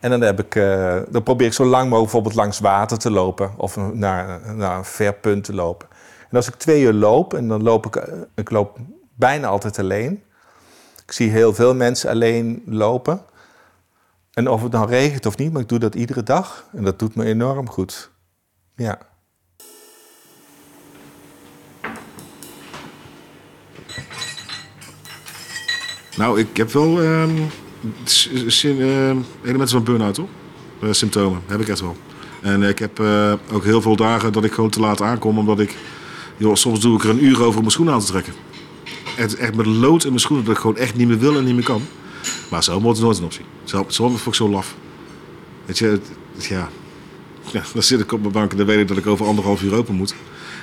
En 0.00 0.10
dan, 0.10 0.20
heb 0.20 0.40
ik, 0.40 0.54
uh, 0.54 0.96
dan 1.08 1.22
probeer 1.22 1.46
ik 1.46 1.52
zo 1.52 1.64
lang 1.64 1.82
mogelijk 1.82 2.02
bijvoorbeeld 2.02 2.34
langs 2.34 2.58
water 2.58 2.98
te 2.98 3.10
lopen 3.10 3.52
of 3.56 3.76
naar, 3.76 4.54
naar 4.54 4.76
een 4.76 4.84
ver 4.84 5.14
punt 5.14 5.44
te 5.44 5.54
lopen. 5.54 5.88
En 6.30 6.36
als 6.36 6.48
ik 6.48 6.54
twee 6.54 6.82
uur 6.82 6.92
loop, 6.92 7.34
en 7.34 7.48
dan 7.48 7.62
loop 7.62 7.86
ik, 7.86 7.96
eh, 7.96 8.14
ik 8.34 8.50
loop 8.50 8.78
bijna 9.14 9.46
altijd 9.46 9.78
alleen. 9.78 10.22
Ik 11.06 11.12
zie 11.12 11.30
heel 11.30 11.54
veel 11.54 11.74
mensen 11.74 12.10
alleen 12.10 12.62
lopen. 12.66 13.20
En 14.32 14.48
of 14.48 14.62
het 14.62 14.72
nou 14.72 14.88
regent 14.88 15.26
of 15.26 15.36
niet, 15.36 15.52
maar 15.52 15.62
ik 15.62 15.68
doe 15.68 15.78
dat 15.78 15.94
iedere 15.94 16.22
dag. 16.22 16.68
En 16.72 16.84
dat 16.84 16.98
doet 16.98 17.14
me 17.14 17.24
enorm 17.24 17.68
goed. 17.68 18.10
Ja. 18.74 18.98
Nou, 26.16 26.38
ik 26.38 26.56
heb 26.56 26.72
wel 26.72 27.02
uh, 27.02 27.22
uh, 28.64 29.16
elementen 29.42 29.68
van 29.68 29.84
burn-out, 29.84 30.16
hoor. 30.16 30.28
Uh, 30.82 30.92
symptomen, 30.92 31.40
heb 31.46 31.60
ik 31.60 31.68
echt 31.68 31.80
wel. 31.80 31.96
En 32.40 32.62
ik 32.62 32.78
heb 32.78 33.00
uh, 33.00 33.32
ook 33.52 33.64
heel 33.64 33.82
veel 33.82 33.96
dagen 33.96 34.32
dat 34.32 34.44
ik 34.44 34.52
gewoon 34.52 34.70
te 34.70 34.80
laat 34.80 35.02
aankom, 35.02 35.38
omdat 35.38 35.60
ik 35.60 35.76
Joh, 36.40 36.54
soms 36.54 36.80
doe 36.80 36.96
ik 36.96 37.04
er 37.04 37.10
een 37.10 37.24
uur 37.24 37.36
over 37.36 37.54
om 37.54 37.60
mijn 37.60 37.70
schoenen 37.70 37.94
aan 37.94 38.00
te 38.00 38.06
trekken. 38.06 38.32
Echt, 39.16 39.34
echt 39.34 39.54
met 39.54 39.66
lood 39.66 40.02
in 40.02 40.08
mijn 40.08 40.20
schoenen 40.20 40.46
dat 40.46 40.54
ik 40.54 40.60
gewoon 40.60 40.76
echt 40.76 40.94
niet 40.94 41.08
meer 41.08 41.18
wil 41.18 41.36
en 41.36 41.44
niet 41.44 41.54
meer 41.54 41.64
kan. 41.64 41.82
Maar 42.50 42.64
zo 42.64 42.80
wordt 42.80 42.98
het 42.98 43.06
nooit 43.06 43.18
een 43.18 43.24
optie. 43.24 43.44
Zo, 43.64 43.84
vond 43.88 44.26
ik 44.26 44.34
zo 44.34 44.48
laf. 44.48 44.74
Weet 45.64 45.78
je, 45.78 46.00
ja. 46.38 46.68
ja. 47.52 47.62
Dan 47.72 47.82
zit 47.82 48.00
ik 48.00 48.12
op 48.12 48.20
mijn 48.20 48.32
bank 48.32 48.50
en 48.50 48.56
dan 48.56 48.66
weet 48.66 48.78
ik 48.78 48.88
dat 48.88 48.96
ik 48.96 49.06
over 49.06 49.26
anderhalf 49.26 49.62
uur 49.62 49.74
open 49.74 49.94
moet. 49.94 50.14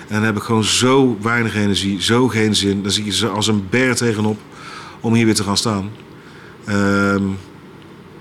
En 0.07 0.15
dan 0.15 0.23
heb 0.23 0.36
ik 0.36 0.43
gewoon 0.43 0.63
zo 0.63 1.17
weinig 1.21 1.55
energie, 1.55 2.01
zo 2.01 2.27
geen 2.27 2.55
zin. 2.55 2.81
Dan 2.83 2.91
zie 2.91 3.05
je 3.05 3.13
ze 3.13 3.27
als 3.27 3.47
een 3.47 3.67
berg 3.69 3.97
tegenop 3.97 4.39
om 5.01 5.13
hier 5.13 5.25
weer 5.25 5.36
te 5.36 5.43
gaan 5.43 5.57
staan. 5.57 5.91
Um, 6.69 7.38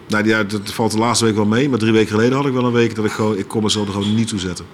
nou 0.08 0.26
ja, 0.26 0.42
dat 0.42 0.60
valt 0.64 0.92
de 0.92 0.98
laatste 0.98 1.24
week 1.24 1.34
wel 1.34 1.46
mee. 1.46 1.68
Maar 1.68 1.78
drie 1.78 1.92
weken 1.92 2.10
geleden 2.10 2.36
had 2.36 2.46
ik 2.46 2.52
wel 2.52 2.64
een 2.64 2.72
week 2.72 2.94
dat 2.94 3.04
ik 3.04 3.12
gewoon... 3.12 3.38
Ik 3.38 3.48
kon 3.48 3.62
mezelf 3.62 3.86
er 3.86 3.92
gewoon 3.92 4.14
niet 4.14 4.28
toe 4.28 4.38
zetten. 4.38 4.64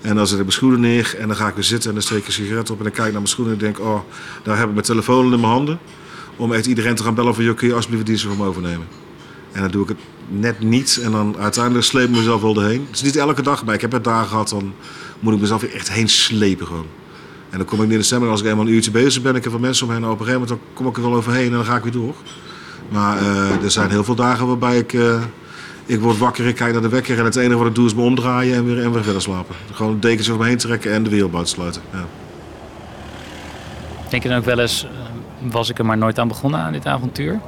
En 0.00 0.16
dan 0.16 0.26
zet 0.26 0.38
ik 0.38 0.44
mijn 0.44 0.56
schoenen 0.56 0.80
neer 0.80 1.14
en 1.18 1.26
dan 1.26 1.36
ga 1.36 1.48
ik 1.48 1.54
weer 1.54 1.64
zitten 1.64 1.88
en 1.88 1.94
dan 1.94 2.04
steek 2.04 2.18
ik 2.18 2.26
een 2.26 2.32
sigaret 2.32 2.70
op 2.70 2.78
en 2.78 2.84
dan 2.84 2.92
kijk 2.92 3.06
ik 3.06 3.12
naar 3.12 3.22
mijn 3.22 3.32
schoenen 3.32 3.54
en 3.54 3.58
denk, 3.58 3.80
oh, 3.80 4.00
daar 4.42 4.58
heb 4.58 4.66
ik 4.66 4.72
mijn 4.72 4.86
telefoon 4.86 5.24
in 5.24 5.40
mijn 5.40 5.52
handen. 5.52 5.78
Om 6.36 6.52
echt 6.52 6.66
iedereen 6.66 6.94
te 6.94 7.02
gaan 7.02 7.14
bellen 7.14 7.34
van, 7.34 7.44
joh, 7.44 7.56
kun 7.56 7.68
je 7.68 7.74
alsjeblieft 7.74 8.06
dienst 8.06 8.24
voor 8.24 8.36
me 8.36 8.44
overnemen? 8.44 8.86
En 9.52 9.60
dan 9.60 9.70
doe 9.70 9.82
ik 9.82 9.88
het 9.88 9.98
net 10.28 10.60
niet 10.60 11.00
en 11.02 11.12
dan 11.12 11.36
uiteindelijk 11.38 11.84
sleep 11.84 12.08
ik 12.08 12.16
mezelf 12.16 12.40
wel 12.40 12.56
erheen. 12.56 12.86
Het 12.86 12.94
is 12.96 13.02
niet 13.02 13.16
elke 13.16 13.42
dag, 13.42 13.64
maar 13.64 13.74
ik 13.74 13.80
heb 13.80 13.92
het 13.92 14.04
dagen 14.04 14.28
gehad, 14.28 14.48
dan 14.48 14.74
moet 15.20 15.34
ik 15.34 15.40
mezelf 15.40 15.62
echt 15.62 15.92
heen 15.92 16.08
slepen 16.08 16.66
gewoon. 16.66 16.86
En 17.52 17.58
dan 17.58 17.66
kom 17.66 17.82
ik 17.82 17.90
in 17.90 17.96
december, 17.96 18.28
als 18.28 18.40
ik 18.40 18.46
eenmaal 18.46 18.66
een 18.66 18.72
uurtje 18.72 18.90
bezig 18.90 19.22
ben, 19.22 19.36
ik 19.36 19.42
heb 19.42 19.52
van 19.52 19.60
mensen 19.60 19.86
omheen, 19.86 20.04
op 20.04 20.10
een 20.10 20.26
gegeven 20.26 20.40
moment 20.40 20.58
dan 20.58 20.74
kom 20.74 20.86
ik 20.86 20.96
er 20.96 21.02
wel 21.02 21.14
overheen 21.14 21.46
en 21.46 21.52
dan 21.52 21.64
ga 21.64 21.76
ik 21.76 21.82
weer 21.82 21.92
door. 21.92 22.14
Maar 22.88 23.22
uh, 23.22 23.62
er 23.62 23.70
zijn 23.70 23.90
heel 23.90 24.04
veel 24.04 24.14
dagen 24.14 24.46
waarbij 24.46 24.78
ik... 24.78 24.92
Uh, 24.92 25.22
ik 25.86 26.00
word 26.00 26.18
wakker, 26.18 26.46
ik 26.46 26.54
kijk 26.54 26.72
naar 26.72 26.82
de 26.82 26.88
wekker 26.88 27.18
en 27.18 27.24
het 27.24 27.36
enige 27.36 27.58
wat 27.58 27.66
ik 27.66 27.74
doe 27.74 27.86
is 27.86 27.94
me 27.94 28.02
omdraaien 28.02 28.56
en 28.56 28.64
weer, 28.64 28.82
en 28.82 28.92
weer 28.92 29.02
verder 29.02 29.22
slapen. 29.22 29.54
Gewoon 29.72 29.92
een 29.92 30.00
dekens 30.00 30.28
over 30.30 30.42
me 30.42 30.48
heen 30.48 30.58
trekken 30.58 30.92
en 30.92 31.02
de 31.02 31.10
wereld 31.10 31.30
buiten 31.30 31.54
sluiten. 31.54 31.82
Ja. 31.92 32.04
Denk 34.08 34.22
je 34.22 34.28
dan 34.28 34.38
ook 34.38 34.44
wel 34.44 34.58
eens, 34.58 34.84
uh, 34.84 34.90
was 35.52 35.70
ik 35.70 35.78
er 35.78 35.86
maar 35.86 35.98
nooit 35.98 36.18
aan 36.18 36.28
begonnen 36.28 36.60
aan 36.60 36.72
dit 36.72 36.86
avontuur? 36.86 37.40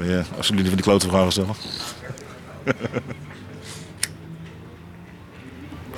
Ja, 0.00 0.22
als 0.36 0.48
jullie 0.48 0.64
van 0.64 0.74
die 0.74 0.84
klote 0.84 1.08
vragen 1.08 1.32
stellen. 1.32 1.54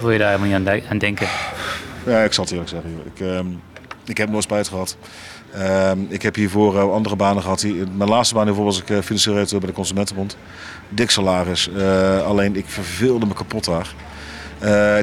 Wil 0.00 0.11
je 0.11 0.18
daar 0.18 0.38
helemaal 0.38 0.61
niet 0.61 0.83
aan 0.88 0.98
denken? 0.98 1.28
Ja, 2.09 2.23
ik 2.23 2.33
zal 2.33 2.44
het 2.44 2.53
eerlijk 2.53 2.71
zeggen. 2.71 2.90
Ik, 3.14 3.21
uh, 3.21 3.38
Ik 4.05 4.16
heb 4.16 4.29
nooit 4.31 4.42
spijt 4.42 4.68
gehad. 4.68 4.97
Ehm, 5.53 5.99
ik 6.09 6.23
heb 6.23 6.35
hiervoor 6.35 6.75
uh, 6.75 6.92
andere 6.92 7.16
banen 7.16 7.42
gehad. 7.42 7.66
Mijn 7.97 8.11
laatste 8.11 8.35
baan 8.35 8.44
hiervoor 8.44 8.64
was 8.64 8.81
ik 8.81 8.90
uh, 8.90 8.99
financieel 9.01 9.35
redacteur 9.35 9.61
bij 9.61 9.68
de 9.68 9.75
Consumentenbond. 9.75 10.37
Dik 10.88 11.11
salaris. 11.11 11.68
Uh, 11.77 12.27
alleen 12.27 12.57
ik 12.57 12.64
verveelde 12.66 13.27
me 13.27 13.35
kapot 13.35 13.64
daar. 13.64 13.94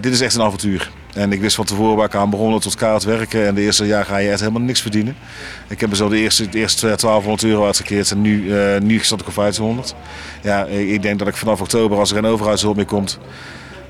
dit 0.01 0.13
is 0.13 0.21
echt 0.21 0.35
een 0.35 0.41
avontuur. 0.41 0.91
En 1.13 1.31
ik 1.31 1.41
wist 1.41 1.55
van 1.55 1.65
tevoren 1.65 1.95
waar 1.95 2.05
ik 2.05 2.15
aan 2.15 2.29
begon 2.29 2.59
tot 2.59 2.75
kaart 2.75 3.03
werken. 3.03 3.47
En 3.47 3.55
de 3.55 3.61
eerste 3.61 3.85
jaar 3.85 4.05
ga 4.05 4.17
je 4.17 4.29
echt 4.29 4.39
helemaal 4.39 4.61
niks 4.61 4.81
verdienen. 4.81 5.15
Ik 5.67 5.79
heb 5.79 5.89
me 5.89 5.95
zo 5.95 6.09
de 6.09 6.17
eerste, 6.17 6.49
de 6.49 6.57
eerste 6.57 6.85
1200 6.85 7.43
euro 7.43 7.65
uitgekeerd. 7.65 8.11
En 8.11 8.21
nu, 8.21 8.51
nu 8.79 8.99
zat 8.99 9.21
ik 9.21 9.27
op 9.27 9.35
1500. 9.35 9.95
Ja, 10.41 10.65
ik 10.65 11.01
denk 11.01 11.19
dat 11.19 11.27
ik 11.27 11.35
vanaf 11.35 11.61
oktober, 11.61 11.97
als 11.97 12.09
er 12.09 12.15
geen 12.15 12.25
overheidshulp 12.31 12.75
meer 12.75 12.85
komt... 12.85 13.19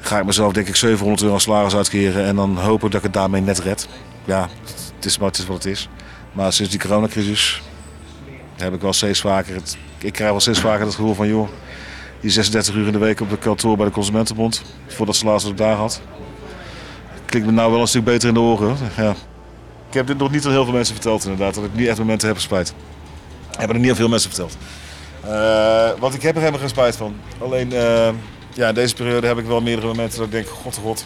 ga 0.07 0.19
ik 0.19 0.25
mezelf 0.25 0.53
denk 0.53 0.67
ik 0.67 0.75
700 0.75 1.21
euro 1.21 1.37
salaris 1.37 1.75
uitkeren. 1.75 2.25
En 2.25 2.35
dan 2.35 2.57
hopen 2.57 2.89
dat 2.89 2.97
ik 2.97 3.05
het 3.05 3.13
daarmee 3.13 3.41
net 3.41 3.59
red. 3.59 3.87
Ja, 4.25 4.49
het 4.95 5.05
is, 5.05 5.17
maar 5.17 5.27
het 5.27 5.37
is 5.37 5.45
wat 5.45 5.63
het 5.63 5.65
is. 5.65 5.89
Maar 6.31 6.53
sinds 6.53 6.71
die 6.71 6.79
coronacrisis 6.79 7.61
heb 8.55 8.73
ik 8.73 8.81
wel 8.81 8.93
steeds 8.93 9.21
vaker... 9.21 9.55
Het, 9.55 9.77
ik 9.97 10.13
krijg 10.13 10.31
wel 10.31 10.39
steeds 10.39 10.59
vaker 10.59 10.85
het 10.85 10.95
gevoel 10.95 11.13
van... 11.13 11.27
joh, 11.27 11.49
die 12.19 12.29
36 12.29 12.75
uur 12.75 12.85
in 12.85 12.91
de 12.91 12.97
week 12.97 13.21
op 13.21 13.29
de 13.29 13.37
kantoor 13.37 13.77
bij 13.77 13.85
de 13.85 13.91
Consumentenbond... 13.91 14.61
voordat 14.87 15.15
ze 15.15 15.25
laatst 15.25 15.47
ook 15.47 15.57
daar 15.57 15.75
had... 15.75 16.01
klinkt 17.25 17.47
me 17.47 17.53
nou 17.53 17.71
wel 17.71 17.81
een 17.81 17.87
stuk 17.87 18.03
beter 18.03 18.27
in 18.27 18.33
de 18.33 18.39
oren. 18.39 18.77
Ja. 18.97 19.15
Ik 19.87 19.93
heb 19.93 20.07
dit 20.07 20.17
nog 20.17 20.31
niet 20.31 20.45
aan 20.45 20.51
heel 20.51 20.63
veel 20.63 20.73
mensen 20.73 20.93
verteld 20.93 21.23
inderdaad. 21.23 21.53
Dat 21.53 21.63
ik 21.63 21.73
niet 21.73 21.87
echt 21.87 21.97
momenten 21.97 22.27
heb 22.27 22.39
spijt. 22.39 22.73
Hebben 23.57 23.75
er 23.75 23.81
niet 23.81 23.91
aan 23.91 23.97
veel 23.97 24.09
mensen 24.09 24.29
verteld. 24.29 24.57
Uh, 25.25 25.99
want 25.99 26.13
ik 26.13 26.21
heb 26.21 26.33
er 26.33 26.39
helemaal 26.39 26.59
geen 26.59 26.69
spijt 26.69 26.95
van. 26.95 27.15
Alleen 27.37 27.73
uh, 27.73 28.09
ja, 28.55 28.67
in 28.67 28.73
deze 28.73 28.95
periode 28.95 29.27
heb 29.27 29.37
ik 29.37 29.45
wel 29.45 29.61
meerdere 29.61 29.87
momenten 29.87 30.17
dat 30.17 30.25
ik 30.25 30.31
denk... 30.31 30.47
God, 30.47 30.77
god, 30.77 31.05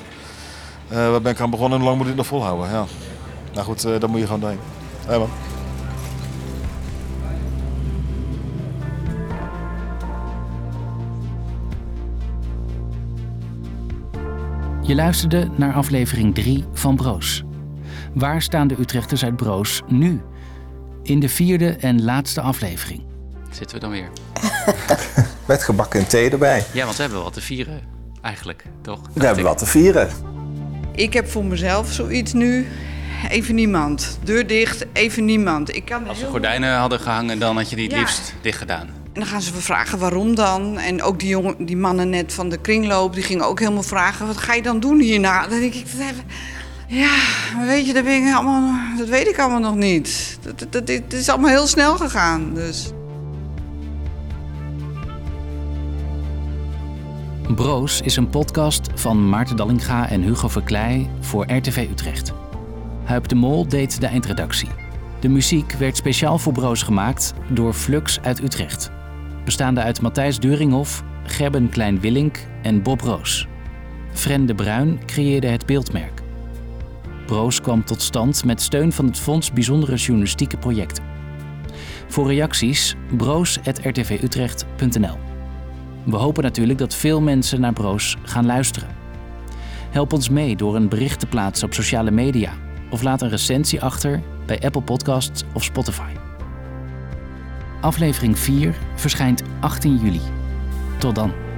uh, 0.91 0.97
waar 0.97 1.21
ben 1.21 1.31
ik 1.31 1.39
aan 1.39 1.49
begonnen 1.49 1.79
en 1.79 1.83
hoe 1.83 1.89
lang 1.93 2.01
moet 2.01 2.11
ik 2.11 2.17
nog 2.17 2.27
volhouden? 2.27 2.69
Ja. 2.69 2.85
Nou 3.53 3.65
goed, 3.65 3.81
dan 3.81 4.09
moet 4.09 4.19
je 4.19 4.25
gewoon 4.25 4.41
denken. 4.41 4.65
Ja, 5.09 5.17
man. 5.17 5.29
Je 14.81 14.95
luisterde 14.95 15.49
naar 15.55 15.73
aflevering 15.73 16.35
3 16.35 16.65
van 16.73 16.95
Broos. 16.95 17.43
Waar 18.13 18.41
staan 18.41 18.67
de 18.67 18.75
Utrechters 18.79 19.23
uit 19.23 19.35
Broos 19.35 19.81
nu? 19.87 20.21
In 21.03 21.19
de 21.19 21.29
vierde 21.29 21.69
en 21.69 22.03
laatste 22.03 22.41
aflevering. 22.41 23.03
Zitten 23.51 23.75
we 23.75 23.81
dan 23.81 23.91
weer? 23.91 24.09
Met 25.47 25.63
gebakken 25.63 26.07
thee 26.07 26.29
erbij. 26.29 26.65
Ja, 26.71 26.83
want 26.83 26.95
we 26.95 27.01
hebben 27.01 27.23
wat 27.23 27.33
te 27.33 27.41
vieren 27.41 27.81
eigenlijk, 28.21 28.63
toch? 28.81 29.01
We 29.13 29.25
hebben 29.25 29.43
wat 29.43 29.57
te 29.57 29.65
vieren. 29.65 30.09
Ik 30.95 31.13
heb 31.13 31.29
voor 31.29 31.45
mezelf 31.45 31.91
zoiets 31.91 32.33
nu 32.33 32.67
even 33.29 33.55
niemand. 33.55 34.19
Deur 34.23 34.47
dicht, 34.47 34.85
even 34.93 35.25
niemand. 35.25 35.75
Ik 35.75 35.85
kan 35.85 36.07
Als 36.07 36.19
de 36.19 36.25
gordijnen 36.25 36.75
hadden 36.75 36.99
gehangen, 36.99 37.39
dan 37.39 37.55
had 37.57 37.69
je 37.69 37.75
die 37.75 37.87
het 37.87 37.97
liefst 37.97 38.33
dicht 38.41 38.57
gedaan. 38.57 38.87
En 38.87 39.19
dan 39.19 39.25
gaan 39.25 39.41
ze 39.41 39.53
me 39.53 39.59
vragen 39.59 39.99
waarom 39.99 40.35
dan. 40.35 40.77
En 40.77 41.01
ook 41.01 41.19
die, 41.19 41.29
jongen, 41.29 41.65
die 41.65 41.77
mannen 41.77 42.09
net 42.09 42.33
van 42.33 42.49
de 42.49 42.57
kringloop, 42.57 43.13
die 43.13 43.23
gingen 43.23 43.45
ook 43.45 43.59
helemaal 43.59 43.83
vragen... 43.83 44.27
wat 44.27 44.37
ga 44.37 44.53
je 44.53 44.61
dan 44.61 44.79
doen 44.79 44.99
hierna? 44.99 45.47
Dan 45.47 45.59
denk 45.59 45.73
ik, 45.73 45.85
ja, 46.87 47.15
weet 47.65 47.85
je, 47.85 47.93
dat, 47.93 48.03
ben 48.03 48.27
ik 48.27 48.33
allemaal, 48.33 48.97
dat 48.97 49.07
weet 49.07 49.27
ik 49.27 49.39
allemaal 49.39 49.59
nog 49.59 49.75
niet. 49.75 50.37
Dat, 50.41 50.65
dat, 50.71 50.87
het 50.87 51.13
is 51.13 51.29
allemaal 51.29 51.49
heel 51.49 51.67
snel 51.67 51.97
gegaan, 51.97 52.53
dus... 52.53 52.91
Broos 57.59 58.01
is 58.01 58.15
een 58.15 58.29
podcast 58.29 58.89
van 58.95 59.29
Maarten 59.29 59.55
Dallinga 59.55 60.09
en 60.09 60.21
Hugo 60.21 60.47
Verkleij 60.47 61.09
voor 61.19 61.51
RTV 61.51 61.87
Utrecht. 61.91 62.33
Huip 63.03 63.27
de 63.27 63.35
Mol 63.35 63.67
deed 63.67 63.99
de 63.99 64.07
eindredactie. 64.07 64.69
De 65.19 65.29
muziek 65.29 65.71
werd 65.71 65.97
speciaal 65.97 66.37
voor 66.37 66.53
Broos 66.53 66.83
gemaakt 66.83 67.33
door 67.49 67.73
Flux 67.73 68.19
uit 68.21 68.43
Utrecht. 68.43 68.91
Bestaande 69.45 69.81
uit 69.81 70.01
Matthijs 70.01 70.39
Deuringhof, 70.39 71.03
Gerben 71.23 71.69
Klein-Willink 71.69 72.39
en 72.61 72.83
Bob 72.83 73.01
Roos. 73.01 73.47
Fren 74.13 74.45
de 74.45 74.55
Bruin 74.55 75.05
creëerde 75.05 75.47
het 75.47 75.65
beeldmerk. 75.65 76.21
Broos 77.25 77.61
kwam 77.61 77.85
tot 77.85 78.01
stand 78.01 78.45
met 78.45 78.61
steun 78.61 78.91
van 78.91 79.05
het 79.05 79.19
Fonds 79.19 79.53
Bijzondere 79.53 79.95
Journalistieke 79.95 80.57
Projecten. 80.57 81.03
Voor 82.07 82.27
reacties 82.27 82.95
broos.rtvutrecht.nl 83.17 85.28
We 86.03 86.15
hopen 86.15 86.43
natuurlijk 86.43 86.79
dat 86.79 86.95
veel 86.95 87.21
mensen 87.21 87.61
naar 87.61 87.73
Broos 87.73 88.17
gaan 88.23 88.45
luisteren. 88.45 88.89
Help 89.89 90.13
ons 90.13 90.29
mee 90.29 90.55
door 90.55 90.75
een 90.75 90.89
bericht 90.89 91.19
te 91.19 91.25
plaatsen 91.25 91.67
op 91.67 91.73
sociale 91.73 92.11
media 92.11 92.51
of 92.89 93.01
laat 93.01 93.21
een 93.21 93.29
recensie 93.29 93.81
achter 93.81 94.21
bij 94.45 94.59
Apple 94.61 94.81
Podcasts 94.81 95.43
of 95.53 95.63
Spotify. 95.63 96.11
Aflevering 97.81 98.39
4 98.39 98.75
verschijnt 98.95 99.43
18 99.59 99.97
juli. 99.97 100.21
Tot 100.97 101.15
dan. 101.15 101.48